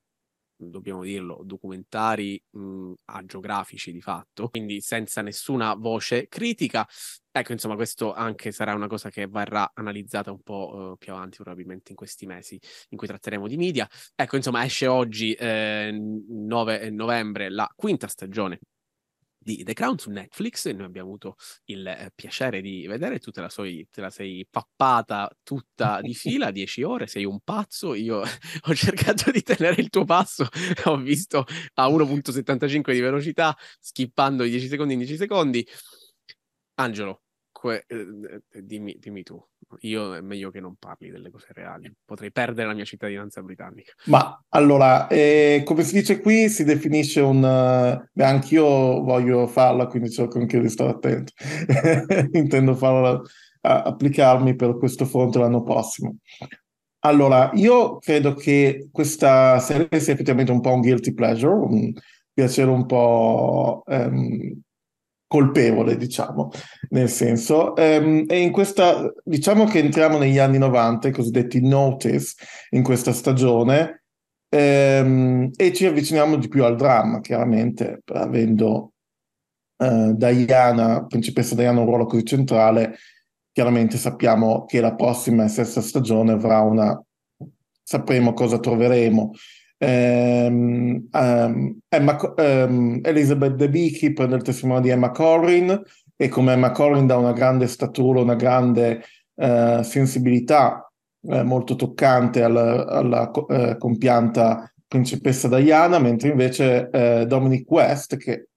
dobbiamo 0.58 1.04
dirlo, 1.04 1.42
documentari 1.44 2.42
mh, 2.52 2.94
agiografici 3.06 3.92
di 3.92 4.02
fatto, 4.02 4.50
quindi 4.50 4.82
senza 4.82 5.22
nessuna 5.22 5.74
voce 5.76 6.28
critica. 6.28 6.88
Ecco, 7.32 7.52
insomma, 7.52 7.76
questo 7.76 8.14
anche 8.14 8.52
sarà 8.52 8.74
una 8.74 8.88
cosa 8.88 9.10
che 9.10 9.28
verrà 9.28 9.72
analizzata 9.76 10.32
un 10.32 10.42
po' 10.42 10.92
uh, 10.94 10.98
più 10.98 11.14
avanti, 11.14 11.38
probabilmente 11.38 11.92
in 11.92 11.98
questi 11.98 12.26
mesi 12.26 12.60
in 12.90 12.98
cui 12.98 13.08
tratteremo 13.08 13.48
di 13.48 13.58
media. 13.58 13.88
Ecco, 14.16 14.36
insomma, 14.36 14.66
esce 14.66 14.88
oggi, 14.88 15.34
eh, 15.34 15.92
9 15.92 16.90
novembre, 16.90 17.50
la 17.50 17.72
quinta 17.76 18.08
stagione 18.08 18.60
di 19.48 19.64
The 19.64 19.72
Crown 19.72 19.98
su 19.98 20.10
Netflix 20.12 20.66
e 20.66 20.74
noi 20.74 20.88
abbiamo 20.88 21.08
avuto 21.08 21.36
il 21.66 21.88
eh, 21.88 22.12
piacere 22.14 22.60
di 22.60 22.86
vedere, 22.86 23.18
tu 23.20 23.32
te 23.32 23.40
la, 23.40 23.48
sei, 23.48 23.88
te 23.90 24.02
la 24.02 24.10
sei 24.10 24.46
pappata 24.50 25.32
tutta 25.42 26.02
di 26.02 26.14
fila, 26.14 26.52
10 26.52 26.84
ore, 26.84 27.08
sei 27.08 27.24
un 27.24 27.40
pazzo, 27.40 27.94
io 27.94 28.20
ho 28.68 28.76
cercato 28.76 29.32
di 29.32 29.42
tenere 29.42 29.82
il 29.82 29.90
tuo 29.90 30.04
passo, 30.04 30.50
ho 30.86 30.98
visto 30.98 31.46
a 31.76 31.88
1.75 31.88 32.92
di 32.92 33.00
velocità, 33.00 33.56
skippando 33.80 34.44
i 34.44 34.50
10 34.50 34.68
secondi 34.68 34.94
in 34.94 35.00
10 35.00 35.16
secondi. 35.16 35.66
Angelo, 36.76 37.24
que- 37.54 37.86
eh, 37.88 38.42
eh, 38.52 38.62
dimmi, 38.64 38.98
dimmi 39.00 39.24
tu, 39.24 39.42
io 39.82 40.16
è 40.16 40.22
meglio 40.22 40.50
che 40.50 40.60
non 40.60 40.76
parli 40.78 41.10
delle 41.10 41.30
cose 41.30 41.48
reali, 41.52 41.92
potrei 42.06 42.32
perdere 42.32 42.68
la 42.68 42.74
mia 42.74 42.86
cittadinanza 42.86 43.42
britannica. 43.42 43.94
Ma 44.06 44.42
allora, 44.50 45.08
eh, 45.08 45.62
come 45.66 45.84
si 45.84 45.94
dice 45.94 46.20
qui, 46.20 46.50
si 46.50 46.64
definisce 46.64 47.22
un... 47.22 47.42
Beh, 48.12 48.24
anch'io 48.26 48.66
voglio 49.04 49.48
farla, 49.48 49.88
quindi 49.88 50.10
cerco 50.10 50.40
anche 50.40 50.60
di 50.60 50.70
stare 50.70 50.92
attento. 50.92 51.34
Intendo 52.32 52.76
farla, 52.76 53.22
applicarmi 53.62 54.56
per 54.56 54.78
questo 54.78 55.06
fronte 55.06 55.40
l'anno 55.40 55.64
prossimo. 55.64 56.16
Allora, 57.00 57.52
io 57.54 58.00
credo 58.00 58.34
che 58.34 58.90
questa 58.92 59.60
serie 59.60 59.88
sia 60.00 60.14
effettivamente 60.14 60.52
un 60.52 60.62
po' 60.62 60.74
un 60.74 60.82
guilty 60.82 61.14
pleasure, 61.14 61.54
un 61.54 61.94
piacere 62.34 62.70
un 62.70 62.86
po' 62.86 63.84
um, 63.86 64.62
colpevole, 65.28 65.98
diciamo, 65.98 66.52
nel 66.90 67.10
senso. 67.10 67.74
Um, 67.78 68.24
e 68.28 68.40
in 68.40 68.52
questa, 68.52 69.12
diciamo 69.24 69.66
che 69.66 69.80
entriamo 69.80 70.18
negli 70.18 70.38
anni 70.38 70.58
90, 70.58 71.10
i 71.10 71.12
cosiddetti 71.12 71.62
notice, 71.62 72.36
in 72.72 72.84
questa 72.84 73.12
stagione, 73.12 74.04
um, 74.50 75.50
e 75.56 75.74
ci 75.74 75.86
avviciniamo 75.86 76.38
di 76.38 76.48
più 76.48 76.64
al 76.64 76.78
dramma, 76.78 77.20
chiaramente, 77.20 78.02
avendo 78.14 78.94
uh, 79.78 80.16
Diana, 80.16 81.06
principessa 81.06 81.56
Diana, 81.56 81.82
un 81.82 81.86
ruolo 81.86 82.06
così 82.06 82.24
centrale, 82.24 82.96
chiaramente 83.52 83.98
sappiamo 83.98 84.66
che 84.66 84.80
la 84.80 84.96
prossima 84.96 85.44
e 85.44 85.50
sesta 85.50 85.82
stagione 85.82 86.32
avrà 86.32 86.62
una... 86.62 87.00
sapremo 87.84 88.34
cosa 88.34 88.60
troveremo 88.60 89.32
Um, 89.80 91.08
um, 91.12 91.80
Emma, 91.88 92.34
um, 92.38 93.00
Elizabeth 93.04 93.56
the 93.58 93.70
Beekeeper 93.70 94.28
nel 94.28 94.42
testimone 94.42 94.82
di 94.82 94.90
Emma 94.90 95.12
Corrin 95.12 95.80
e 96.16 96.30
come 96.30 96.54
Emma 96.54 96.72
Corrin 96.72 97.06
dà 97.06 97.16
una 97.16 97.34
grande 97.34 97.68
statura, 97.68 98.22
una 98.22 98.34
grande 98.34 99.04
uh, 99.36 99.84
sensibilità 99.84 100.92
uh, 101.20 101.42
molto 101.42 101.76
toccante 101.76 102.42
alla, 102.42 102.88
alla 102.88 103.32
uh, 103.32 103.78
compianta 103.78 104.72
principessa 104.88 105.48
Diana, 105.48 106.00
mentre 106.00 106.30
invece 106.30 106.90
Dominic 107.28 107.70
West, 107.70 108.16
che 108.16 108.48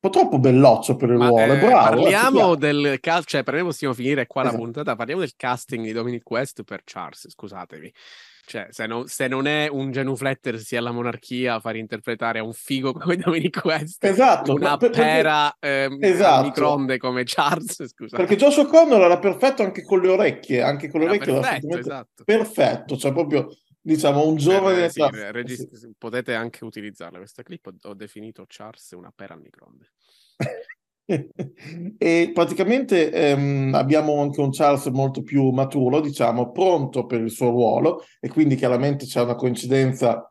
un 0.00 0.10
po' 0.10 0.16
troppo 0.16 0.38
belloccio 0.38 0.94
per 0.94 1.10
il 1.10 1.16
Ma, 1.16 1.26
ruolo, 1.26 1.54
eh, 1.54 1.58
bravo. 1.58 2.02
Parliamo 2.02 2.54
del 2.54 2.98
cast, 3.00 3.28
cioè 3.28 3.42
per 3.42 3.54
me 3.54 3.64
possiamo 3.64 3.94
finire 3.94 4.28
qua 4.28 4.42
esatto. 4.42 4.56
la 4.56 4.62
puntata, 4.62 4.94
parliamo 4.96 5.20
del 5.22 5.32
casting 5.36 5.84
di 5.84 5.92
Dominic 5.92 6.30
West 6.30 6.62
per 6.62 6.82
Charles, 6.84 7.28
scusatemi. 7.28 7.92
Cioè, 8.48 8.68
se, 8.70 8.86
no, 8.86 9.06
se, 9.06 9.28
non 9.28 9.46
è 9.46 9.68
un 9.70 9.90
genuflettersi 9.90 10.74
alla 10.74 10.90
monarchia, 10.90 11.60
far 11.60 11.76
interpretare 11.76 12.38
a 12.38 12.42
un 12.42 12.54
figo 12.54 12.94
come 12.96 13.16
Dominic 13.16 13.60
West, 13.62 14.02
esatto, 14.02 14.54
una 14.54 14.78
per, 14.78 14.88
pera 14.90 15.54
eh, 15.60 15.94
esatto. 16.00 16.46
microonde 16.46 16.96
come 16.96 17.24
Charles, 17.24 17.84
scusa. 17.92 18.16
Perché 18.16 18.36
Josh 18.36 18.56
O'Connor 18.56 19.02
era 19.02 19.18
perfetto 19.18 19.62
anche 19.62 19.82
con 19.84 20.00
le 20.00 20.08
orecchie, 20.08 20.62
anche 20.62 20.88
con 20.88 21.00
le 21.00 21.06
era 21.06 21.14
orecchie 21.16 21.34
perfetto, 21.34 21.78
esatto. 21.78 22.24
perfetto, 22.24 22.96
cioè 22.96 23.12
proprio 23.12 23.50
diciamo 23.78 24.26
un 24.26 24.36
giovane... 24.36 24.86
Eh, 24.86 24.88
sì, 24.88 25.04
regist- 25.10 25.74
sì. 25.74 25.92
Potete 25.98 26.34
anche 26.34 26.64
utilizzarla 26.64 27.18
questa 27.18 27.42
clip, 27.42 27.66
ho, 27.66 27.74
ho 27.82 27.94
definito 27.94 28.46
Charles 28.48 28.92
una 28.92 29.12
pera 29.14 29.34
al 29.34 29.42
microonde. 29.42 29.92
e 31.98 32.30
praticamente 32.34 33.10
ehm, 33.10 33.72
abbiamo 33.74 34.20
anche 34.20 34.40
un 34.40 34.50
Charles 34.50 34.86
molto 34.86 35.22
più 35.22 35.48
maturo, 35.50 36.00
diciamo, 36.00 36.50
pronto 36.52 37.06
per 37.06 37.22
il 37.22 37.30
suo 37.30 37.48
ruolo 37.48 38.04
e 38.20 38.28
quindi 38.28 38.56
chiaramente 38.56 39.06
c'è 39.06 39.22
una 39.22 39.34
coincidenza 39.34 40.30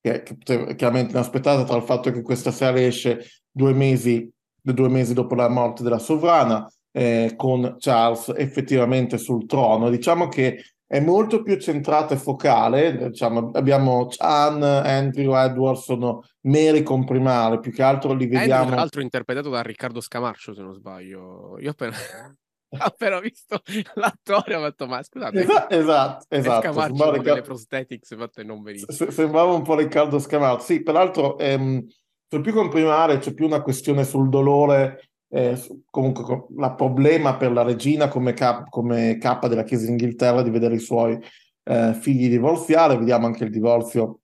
che, 0.00 0.22
è 0.22 0.74
chiaramente 0.74 1.12
inaspettata 1.12 1.64
tra 1.64 1.76
il 1.76 1.82
fatto 1.82 2.10
che 2.10 2.22
questa 2.22 2.50
serie 2.50 2.86
esce 2.86 3.26
due 3.50 3.74
mesi, 3.74 4.30
due 4.58 4.88
mesi 4.88 5.12
dopo 5.12 5.34
la 5.34 5.48
morte 5.48 5.82
della 5.82 5.98
sovrana 5.98 6.66
eh, 6.92 7.34
con 7.36 7.76
Charles 7.78 8.32
effettivamente 8.36 9.18
sul 9.18 9.44
trono. 9.44 9.90
Diciamo 9.90 10.28
che 10.28 10.62
è 10.88 11.00
molto 11.00 11.42
più 11.42 11.58
centrata 11.58 12.14
e 12.14 12.18
focale, 12.18 13.08
diciamo, 13.08 13.50
abbiamo 13.54 14.06
Chan, 14.08 14.62
Andrew, 14.62 15.34
Edward, 15.34 15.78
sono 15.78 16.22
meri 16.42 16.84
comprimari, 16.84 17.58
più 17.58 17.72
che 17.72 17.82
altro 17.82 18.12
li 18.12 18.26
vediamo... 18.26 18.52
Andrew, 18.52 18.66
tra 18.66 18.76
l'altro 18.76 19.00
interpretato 19.00 19.50
da 19.50 19.62
Riccardo 19.62 20.00
Scamarcio, 20.00 20.54
se 20.54 20.62
non 20.62 20.74
sbaglio. 20.74 21.58
Io 21.58 21.70
appena, 21.70 21.96
appena 22.78 23.18
visto 23.18 23.60
l'attore 23.94 24.54
ho 24.54 24.62
detto, 24.62 24.86
ma 24.86 25.02
scusate... 25.02 25.40
Esatto, 25.40 25.74
esatto. 25.74 26.26
esatto. 26.28 26.60
Scamarcio 26.60 26.94
con 26.94 27.06
Riccardo... 27.06 27.22
delle 27.22 27.42
prosthetics 27.42 28.16
fatte 28.16 28.44
non 28.44 28.62
benissimo. 28.62 29.10
sembrava 29.10 29.52
un 29.52 29.62
po' 29.62 29.74
Riccardo 29.74 30.20
Scamarcio. 30.20 30.64
Sì, 30.64 30.82
peraltro 30.84 31.36
ehm, 31.38 31.84
sul 32.28 32.42
più 32.42 32.52
comprimare 32.52 33.18
c'è 33.18 33.34
più 33.34 33.46
una 33.46 33.60
questione 33.60 34.04
sul 34.04 34.28
dolore 34.28 35.00
eh, 35.36 35.82
comunque 35.90 36.46
la 36.56 36.72
problema 36.72 37.36
per 37.36 37.52
la 37.52 37.62
regina 37.62 38.08
come, 38.08 38.32
cap- 38.32 38.70
come 38.70 39.18
capa 39.18 39.48
della 39.48 39.64
Chiesa 39.64 39.84
d'Inghilterra 39.84 40.42
di 40.42 40.48
vedere 40.48 40.76
i 40.76 40.80
suoi 40.80 41.18
eh, 41.64 41.92
figli 41.92 42.30
divorziare. 42.30 42.96
Vediamo 42.96 43.26
anche 43.26 43.44
il 43.44 43.50
divorzio 43.50 44.20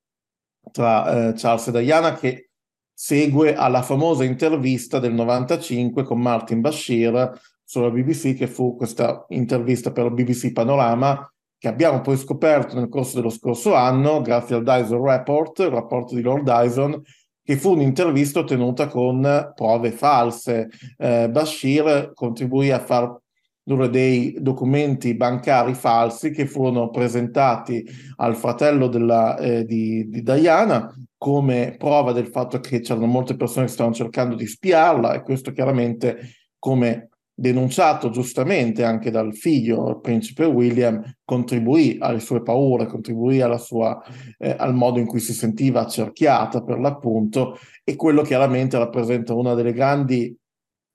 tra 0.71 1.29
eh, 1.29 1.33
Charles 1.35 1.67
e 1.67 1.83
Diana 1.83 2.15
che 2.15 2.51
segue 2.95 3.55
alla 3.55 3.83
famosa 3.83 4.25
intervista 4.25 4.99
del 4.99 5.13
95 5.13 6.03
con 6.03 6.19
Martin 6.19 6.63
Bashir 6.63 7.31
sulla 7.63 7.91
BBC, 7.91 8.35
che 8.35 8.47
fu 8.47 8.75
questa 8.75 9.27
intervista 9.29 9.93
per 9.93 10.11
BBC 10.11 10.53
Panorama, 10.53 11.31
che 11.59 11.69
abbiamo 11.69 12.01
poi 12.01 12.17
scoperto 12.17 12.75
nel 12.77 12.89
corso 12.89 13.17
dello 13.17 13.31
scorso 13.31 13.75
anno, 13.75 14.23
grazie 14.23 14.57
al 14.57 14.63
Dyson 14.63 15.05
Report, 15.05 15.59
il 15.59 15.71
rapporto 15.71 16.15
di 16.15 16.23
Lord 16.23 16.45
Dyson, 16.45 17.03
che 17.45 17.57
fu 17.57 17.73
un'intervista 17.73 18.41
ottenuta 18.41 18.87
con 18.87 19.53
prove 19.55 19.91
false. 19.91 20.69
Eh, 20.97 21.29
Bashir 21.29 22.13
contribuì 22.15 22.71
a 22.71 22.79
far 22.79 23.21
dei 23.65 24.37
documenti 24.41 25.15
bancari 25.15 25.75
falsi 25.75 26.31
che 26.31 26.47
furono 26.47 26.91
presentati 26.91 27.85
al 28.17 28.35
fratello 28.35 28.89
della, 28.89 29.39
eh, 29.39 29.65
di, 29.65 30.09
di, 30.09 30.23
Diana 30.23 30.93
come 31.17 31.77
prova 31.79 32.11
del 32.13 32.27
fatto 32.27 32.59
che 32.59 32.81
c'erano 32.81 33.07
molte 33.07 33.37
persone 33.37 33.67
che 33.67 33.73
stavano 33.73 33.95
cercando 33.95 34.35
di 34.35 34.47
spiarla 34.47 35.15
e 35.15 35.23
questo 35.23 35.53
chiaramente 35.53 36.19
come 36.59 37.12
denunciato 37.43 38.11
giustamente 38.11 38.85
anche 38.85 39.11
dal 39.11 39.35
figlio, 39.35 39.89
il 39.89 40.01
principe 40.01 40.45
William, 40.45 41.03
contribuì 41.25 41.97
alle 41.99 42.21
sue 42.21 42.41
paure, 42.41 42.87
contribuì 42.87 43.43
sua, 43.59 44.01
eh, 44.39 44.55
al 44.57 44.73
modo 44.73 45.01
in 45.01 45.07
cui 45.07 45.19
si 45.19 45.33
sentiva 45.33 45.81
accerchiata 45.81 46.63
per 46.63 46.79
l'appunto 46.79 47.59
e 47.83 47.97
quello 47.97 48.23
chiaramente 48.23 48.79
rappresenta 48.79 49.35
una 49.35 49.55
delle 49.55 49.73
grandi 49.73 50.33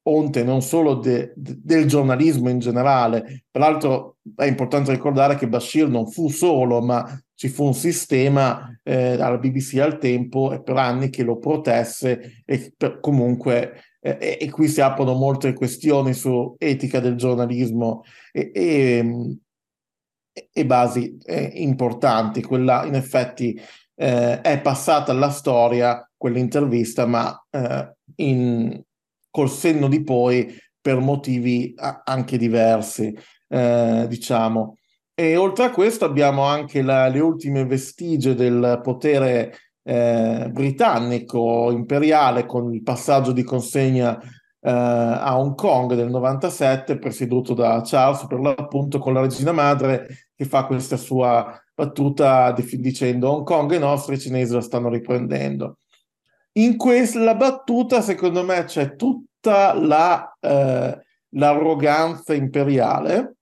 onte 0.03 0.45
non 0.45 0.61
solo 0.61 0.93
de, 0.93 1.33
de, 1.35 1.57
del 1.61 1.85
giornalismo 1.85 2.47
in 2.47 2.59
generale. 2.59 3.43
Peraltro 3.51 4.19
è 4.33 4.45
importante 4.45 4.91
ricordare 4.91 5.35
che 5.35 5.49
Bashir 5.49 5.89
non 5.89 6.09
fu 6.09 6.29
solo, 6.29 6.79
ma 6.79 7.05
ci 7.35 7.49
fu 7.49 7.65
un 7.65 7.73
sistema 7.73 8.73
eh, 8.83 9.21
alla 9.21 9.37
BBC 9.37 9.79
al 9.79 9.97
tempo 9.97 10.53
e 10.53 10.63
per 10.63 10.77
anni 10.77 11.09
che 11.09 11.23
lo 11.23 11.39
protesse 11.39 12.41
e 12.45 12.73
per, 12.77 13.01
comunque 13.01 13.81
eh, 13.99 14.37
e, 14.39 14.49
qui 14.49 14.67
si 14.67 14.81
aprono 14.81 15.13
molte 15.13 15.53
questioni 15.53 16.13
su 16.13 16.55
etica 16.57 16.99
del 16.99 17.15
giornalismo 17.15 18.03
e, 18.31 18.51
e, 18.53 19.37
e 20.51 20.65
basi 20.65 21.17
eh, 21.25 21.51
importanti. 21.55 22.41
Quella 22.41 22.85
in 22.85 22.95
effetti 22.95 23.59
eh, 23.95 24.41
è 24.41 24.61
passata 24.61 25.11
alla 25.11 25.29
storia, 25.29 26.09
quell'intervista, 26.15 27.05
ma 27.05 27.45
eh, 27.49 27.95
in, 28.17 28.81
col 29.29 29.49
senno 29.49 29.87
di 29.87 30.03
poi 30.03 30.55
per 30.79 30.99
motivi 30.99 31.73
anche 31.75 32.37
diversi, 32.37 33.15
eh, 33.49 34.05
diciamo. 34.07 34.77
E 35.13 35.35
oltre 35.35 35.65
a 35.65 35.71
questo 35.71 36.05
abbiamo 36.05 36.43
anche 36.43 36.81
la, 36.81 37.07
le 37.07 37.19
ultime 37.19 37.65
vestigie 37.65 38.35
del 38.35 38.79
potere 38.83 39.55
eh, 39.87 40.49
britannico 40.51 41.71
imperiale 41.71 42.45
con 42.45 42.73
il 42.73 42.83
passaggio 42.83 43.31
di 43.31 43.43
consegna 43.43 44.19
eh, 44.19 44.69
a 44.69 45.39
Hong 45.39 45.55
Kong 45.55 45.93
del 45.93 46.09
97 46.09 46.99
presieduto 46.99 47.53
da 47.53 47.81
Charles 47.85 48.27
per 48.27 48.41
l'appunto 48.41 48.99
con 48.99 49.13
la 49.13 49.21
regina 49.21 49.53
madre 49.53 50.27
che 50.35 50.43
fa 50.43 50.65
questa 50.65 50.97
sua 50.97 51.57
battuta 51.73 52.51
dicendo 52.51 53.31
Hong 53.31 53.45
Kong 53.45 53.71
è 53.71 53.79
nostro 53.79 54.13
i 54.13 54.19
cinesi 54.19 54.51
la 54.53 54.59
stanno 54.59 54.89
riprendendo. 54.89 55.77
In 56.57 56.75
questa 56.75 57.33
battuta 57.35 58.01
secondo 58.01 58.43
me 58.43 58.65
c'è 58.65 58.97
tutta 58.97 59.73
la, 59.73 60.35
eh, 60.37 60.99
l'arroganza 61.29 62.33
imperiale 62.33 63.36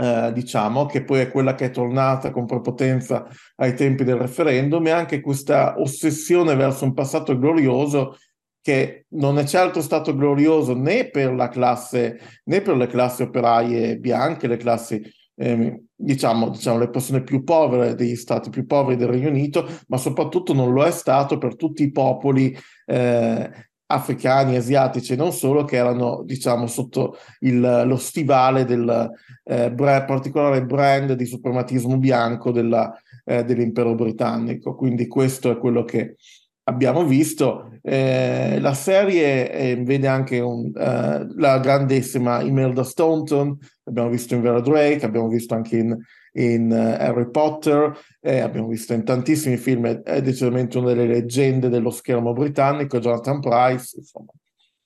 eh, 0.00 0.32
diciamo, 0.32 0.86
che 0.86 1.04
poi 1.04 1.20
è 1.20 1.30
quella 1.30 1.54
che 1.54 1.66
è 1.66 1.70
tornata 1.70 2.30
con 2.30 2.46
prepotenza 2.46 3.26
ai 3.56 3.74
tempi 3.74 4.02
del 4.02 4.16
referendum, 4.16 4.86
e 4.86 4.90
anche 4.90 5.20
questa 5.20 5.74
ossessione 5.78 6.54
verso 6.54 6.84
un 6.84 6.94
passato 6.94 7.38
glorioso 7.38 8.16
che 8.62 9.04
non 9.10 9.38
è 9.38 9.44
certo 9.44 9.82
stato 9.82 10.14
glorioso 10.14 10.74
né 10.74 11.10
per 11.10 11.34
la 11.34 11.48
classe, 11.48 12.18
né 12.44 12.62
per 12.62 12.76
le 12.76 12.86
classi 12.86 13.22
operaie 13.22 13.98
bianche, 13.98 14.48
le 14.48 14.56
classi, 14.56 15.02
eh, 15.34 15.82
diciamo, 15.94 16.48
diciamo, 16.48 16.78
le 16.78 16.88
persone 16.88 17.22
più 17.22 17.44
povere 17.44 17.94
degli 17.94 18.16
stati 18.16 18.48
più 18.48 18.66
poveri 18.66 18.96
del 18.96 19.08
Regno 19.08 19.28
Unito, 19.28 19.66
ma 19.88 19.98
soprattutto 19.98 20.54
non 20.54 20.72
lo 20.72 20.84
è 20.84 20.90
stato 20.90 21.36
per 21.36 21.56
tutti 21.56 21.82
i 21.82 21.92
popoli 21.92 22.56
eh, 22.86 23.69
africani, 23.90 24.56
asiatici 24.56 25.12
e 25.12 25.16
non 25.16 25.32
solo, 25.32 25.64
che 25.64 25.76
erano 25.76 26.22
diciamo 26.24 26.66
sotto 26.66 27.16
il, 27.40 27.82
lo 27.84 27.96
stivale 27.96 28.64
del 28.64 29.10
eh, 29.44 29.70
brand, 29.72 30.04
particolare 30.06 30.64
brand 30.64 31.12
di 31.14 31.26
suprematismo 31.26 31.96
bianco 31.98 32.52
della, 32.52 32.92
eh, 33.24 33.44
dell'impero 33.44 33.94
britannico. 33.94 34.74
Quindi 34.74 35.06
questo 35.08 35.50
è 35.50 35.58
quello 35.58 35.84
che 35.84 36.16
abbiamo 36.64 37.04
visto. 37.04 37.72
Eh, 37.82 38.58
la 38.60 38.74
serie 38.74 39.52
eh, 39.52 39.76
vede 39.82 40.06
anche 40.06 40.38
un, 40.38 40.72
eh, 40.76 41.26
la 41.36 41.58
grandissima 41.58 42.40
Imelda 42.42 42.84
Staunton, 42.84 43.56
abbiamo 43.84 44.08
visto 44.08 44.34
in 44.34 44.42
Vera 44.42 44.60
Drake, 44.60 45.04
abbiamo 45.04 45.28
visto 45.28 45.54
anche 45.54 45.76
in 45.76 45.98
in 46.40 46.70
uh, 46.70 47.02
Harry 47.02 47.30
Potter, 47.30 47.96
eh, 48.20 48.40
abbiamo 48.40 48.68
visto 48.68 48.92
in 48.92 49.04
tantissimi 49.04 49.56
film, 49.56 49.86
è, 49.86 50.22
decisamente 50.22 50.78
una 50.78 50.88
delle 50.88 51.06
leggende 51.06 51.68
dello 51.68 51.90
schermo 51.90 52.32
britannico, 52.32 52.98
Jonathan 52.98 53.40
Price, 53.40 53.96
insomma, 53.96 54.32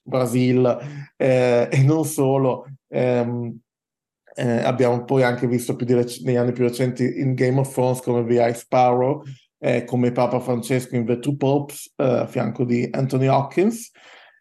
Brasil 0.03 1.13
eh, 1.17 1.69
e 1.71 1.83
non 1.83 2.05
solo. 2.05 2.67
Ehm, 2.89 3.59
eh, 4.37 4.63
abbiamo 4.63 5.05
poi 5.05 5.23
anche 5.23 5.47
visto 5.47 5.77
più 5.77 5.87
rec- 5.95 6.21
negli 6.23 6.37
anni 6.37 6.53
più 6.53 6.65
recenti 6.65 7.21
in 7.21 7.35
Game 7.35 7.61
of 7.61 7.73
Thrones 7.73 8.01
come 8.01 8.25
Ice 8.35 8.55
Sparrow, 8.55 9.23
eh, 9.59 9.85
come 9.85 10.13
Papa 10.13 10.41
Francesco 10.41 10.97
in 10.97 11.07
The 11.07 11.19
Two 11.21 11.37
Popes 11.37 11.93
eh, 11.97 12.05
a 12.05 12.27
fianco 12.27 12.65
di 12.65 12.89
Anthony 12.91 13.29
Hopkins. 13.29 13.91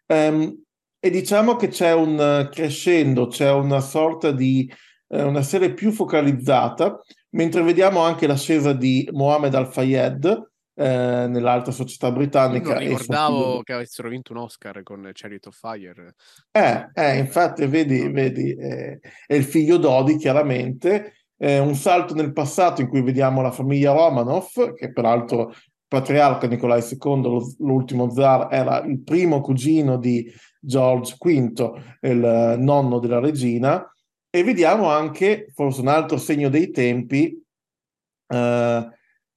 Um, 0.06 0.62
e 0.98 1.10
diciamo 1.10 1.56
che 1.56 1.68
c'è 1.68 1.92
un 1.92 2.48
crescendo, 2.50 3.26
c'è 3.26 3.50
una 3.50 3.80
sorta 3.80 4.32
di 4.32 4.70
eh, 5.14 5.22
una 5.22 5.42
serie 5.42 5.72
più 5.72 5.92
focalizzata, 5.92 7.00
mentre 7.30 7.62
vediamo 7.62 8.00
anche 8.00 8.26
l'ascesa 8.26 8.72
di 8.72 9.08
Mohamed 9.12 9.54
Al-Fayed 9.54 10.50
eh, 10.74 11.26
nell'altra 11.28 11.70
società 11.70 12.10
britannica. 12.10 12.74
Non 12.74 12.78
ricordavo 12.78 13.62
che 13.62 13.74
avessero 13.74 14.08
vinto 14.08 14.32
un 14.32 14.38
Oscar 14.38 14.82
con 14.82 15.08
Chariot 15.12 15.46
of 15.46 15.56
Fire. 15.56 16.14
Eh, 16.50 16.88
eh 16.92 17.18
infatti, 17.18 17.64
vedi, 17.66 18.08
vedi 18.08 18.52
eh, 18.54 18.98
è 19.26 19.34
il 19.34 19.44
figlio 19.44 19.76
d'Odi, 19.76 20.16
chiaramente. 20.16 21.12
un 21.36 21.74
salto 21.74 22.14
nel 22.14 22.32
passato 22.32 22.80
in 22.80 22.88
cui 22.88 23.02
vediamo 23.02 23.42
la 23.42 23.50
famiglia 23.50 23.92
Romanov, 23.92 24.74
che 24.74 24.92
peraltro 24.92 25.52
patriarca 25.86 26.46
Nicolai 26.46 26.82
II, 26.82 27.54
l'ultimo 27.58 28.10
zar, 28.10 28.48
era 28.50 28.82
il 28.82 29.02
primo 29.02 29.40
cugino 29.40 29.98
di 29.98 30.26
George 30.58 31.16
V, 31.20 31.80
il 32.00 32.56
nonno 32.58 32.98
della 32.98 33.20
regina, 33.20 33.86
e 34.34 34.42
vediamo 34.42 34.90
anche, 34.90 35.46
forse 35.54 35.80
un 35.80 35.86
altro 35.86 36.16
segno 36.16 36.48
dei 36.48 36.72
tempi, 36.72 37.40
eh, 38.26 38.88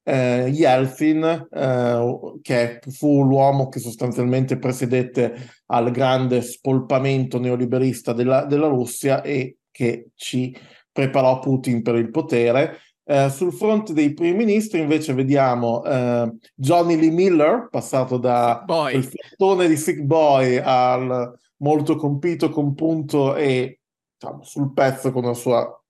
eh, 0.03 0.47
Yeltsin, 0.51 1.47
eh, 1.51 2.39
che 2.41 2.79
fu 2.89 3.23
l'uomo 3.23 3.69
che 3.69 3.77
sostanzialmente 3.77 4.57
presiedette 4.57 5.35
al 5.67 5.91
grande 5.91 6.41
spolpamento 6.41 7.37
neoliberista 7.37 8.11
della, 8.11 8.45
della 8.45 8.69
Russia 8.69 9.21
e 9.21 9.57
che 9.69 10.07
ci 10.15 10.57
preparò 10.91 11.37
Putin 11.37 11.83
per 11.83 11.93
il 11.93 12.09
potere. 12.09 12.79
Eh, 13.03 13.29
sul 13.29 13.53
fronte 13.53 13.93
dei 13.93 14.15
primi 14.15 14.35
ministri 14.35 14.79
invece 14.79 15.13
vediamo 15.13 15.83
eh, 15.83 16.33
Johnny 16.55 16.99
Lee 16.99 17.11
Miller, 17.11 17.67
passato 17.69 18.17
da 18.17 18.65
il 18.91 19.03
frontone 19.03 19.67
di 19.67 19.77
Sick 19.77 20.01
Boy 20.01 20.57
al 20.57 21.37
molto 21.57 21.95
compito, 21.97 22.49
compunto 22.49 23.35
e 23.35 23.77
diciamo, 24.17 24.43
sul 24.43 24.73
pezzo 24.73 25.11
con 25.11 25.23
la 25.23 25.33
sua 25.33 25.81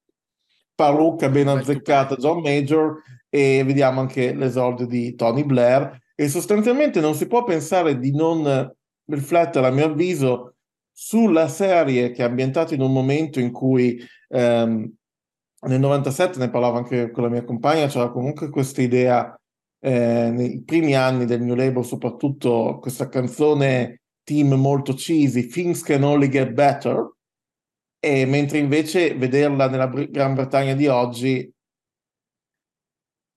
parrucca 0.75 1.29
ben 1.29 1.47
azzeccata 1.47 2.15
John 2.15 2.41
Major 2.41 3.01
e 3.29 3.63
vediamo 3.65 4.01
anche 4.01 4.33
l'esordio 4.33 4.85
di 4.85 5.15
Tony 5.15 5.43
Blair. 5.43 5.99
E 6.13 6.29
sostanzialmente 6.29 6.99
non 6.99 7.15
si 7.15 7.27
può 7.27 7.43
pensare 7.43 7.97
di 7.97 8.11
non 8.11 8.71
riflettere 9.05 9.67
a 9.67 9.71
mio 9.71 9.85
avviso 9.85 10.55
sulla 10.91 11.47
serie 11.47 12.11
che 12.11 12.23
è 12.23 12.25
ambientata 12.25 12.73
in 12.73 12.81
un 12.81 12.91
momento 12.91 13.39
in 13.39 13.51
cui 13.51 13.99
ehm, 14.29 14.91
nel 15.59 15.79
97 15.79 16.39
ne 16.39 16.49
parlavo 16.49 16.77
anche 16.77 17.11
con 17.11 17.23
la 17.23 17.29
mia 17.29 17.43
compagna 17.43 17.85
c'era 17.85 18.09
comunque 18.09 18.49
questa 18.49 18.81
idea 18.81 19.39
eh, 19.79 20.29
nei 20.31 20.63
primi 20.63 20.95
anni 20.95 21.25
del 21.25 21.43
New 21.43 21.53
Label 21.53 21.85
soprattutto 21.85 22.79
questa 22.81 23.09
canzone 23.09 24.01
team 24.23 24.53
molto 24.55 24.93
cheesy 24.93 25.45
Things 25.45 25.83
Can 25.83 26.03
Only 26.03 26.29
Get 26.29 26.51
Better 26.51 27.16
e 27.99 28.25
mentre 28.25 28.57
invece 28.59 29.15
vederla 29.15 29.69
nella 29.69 29.87
Gran 29.87 30.33
Bretagna 30.33 30.73
di 30.73 30.87
oggi 30.87 31.51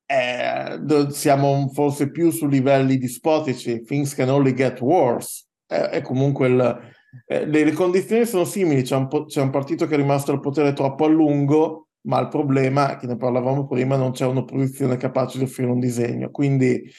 eh, 0.07 1.07
siamo 1.11 1.69
forse 1.73 2.11
più 2.11 2.31
su 2.31 2.49
livelli 2.49 2.99
dispotici, 2.99 3.83
things 3.83 4.15
can 4.15 4.29
only 4.29 4.53
get 4.53 4.81
worse. 4.81 5.45
Eh, 5.67 5.89
è 5.89 6.01
comunque 6.03 6.49
il, 6.49 6.81
eh, 7.27 7.47
le, 7.47 7.65
le, 7.65 7.73
condizioni 7.73 8.27
sono 8.27 8.45
simili, 8.45 8.83
c'è 8.83 8.97
un, 8.97 9.07
po- 9.07 9.27
c'è 9.27 9.41
un, 9.41 9.51
partito 9.51 9.87
che 9.87 9.95
è 9.95 9.97
rimasto 9.97 10.33
al 10.33 10.41
potere 10.41 10.73
troppo 10.73 11.05
a 11.05 11.09
lungo, 11.09 11.89
ma 12.03 12.19
il 12.19 12.29
problema, 12.29 12.97
che 12.97 13.07
ne 13.07 13.17
parlavamo 13.17 13.69
prima, 13.69 13.97
non 13.97 14.11
c'è 14.11 14.27
un'opposizione 14.27 14.97
capace 14.97 15.39
di 15.39 15.45
offrire 15.45 15.71
un 15.71 15.79
disegno. 15.79 16.31
Quindi 16.31 16.91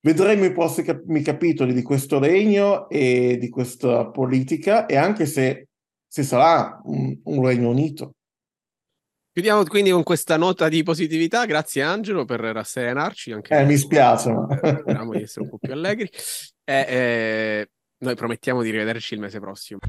vedremo 0.00 0.44
i 0.44 0.52
prossimi 0.52 1.22
capitoli 1.22 1.72
di 1.72 1.82
questo 1.82 2.18
regno 2.18 2.88
e 2.88 3.36
di 3.38 3.48
questa 3.48 4.10
politica 4.10 4.86
e 4.86 4.96
anche 4.96 5.26
se 5.26 5.68
se 6.14 6.22
sarà 6.22 6.80
un, 6.84 7.18
un 7.24 7.44
Regno 7.44 7.70
Unito. 7.70 8.12
Chiudiamo 9.32 9.64
quindi 9.64 9.90
con 9.90 10.04
questa 10.04 10.36
nota 10.36 10.68
di 10.68 10.84
positività. 10.84 11.44
Grazie 11.44 11.82
Angelo 11.82 12.24
per 12.24 12.38
rasserenarci. 12.38 13.32
Anche 13.32 13.58
eh, 13.58 13.64
mi 13.64 13.76
spiace. 13.76 14.30
Ma... 14.30 14.46
Eh, 14.60 14.76
speriamo 14.78 15.10
di 15.10 15.22
essere 15.22 15.40
un 15.40 15.50
po' 15.50 15.58
più 15.58 15.72
allegri. 15.72 16.08
Eh, 16.62 16.86
eh, 16.88 17.70
noi 18.04 18.14
promettiamo 18.14 18.62
di 18.62 18.70
rivederci 18.70 19.14
il 19.14 19.20
mese 19.20 19.40
prossimo. 19.40 19.80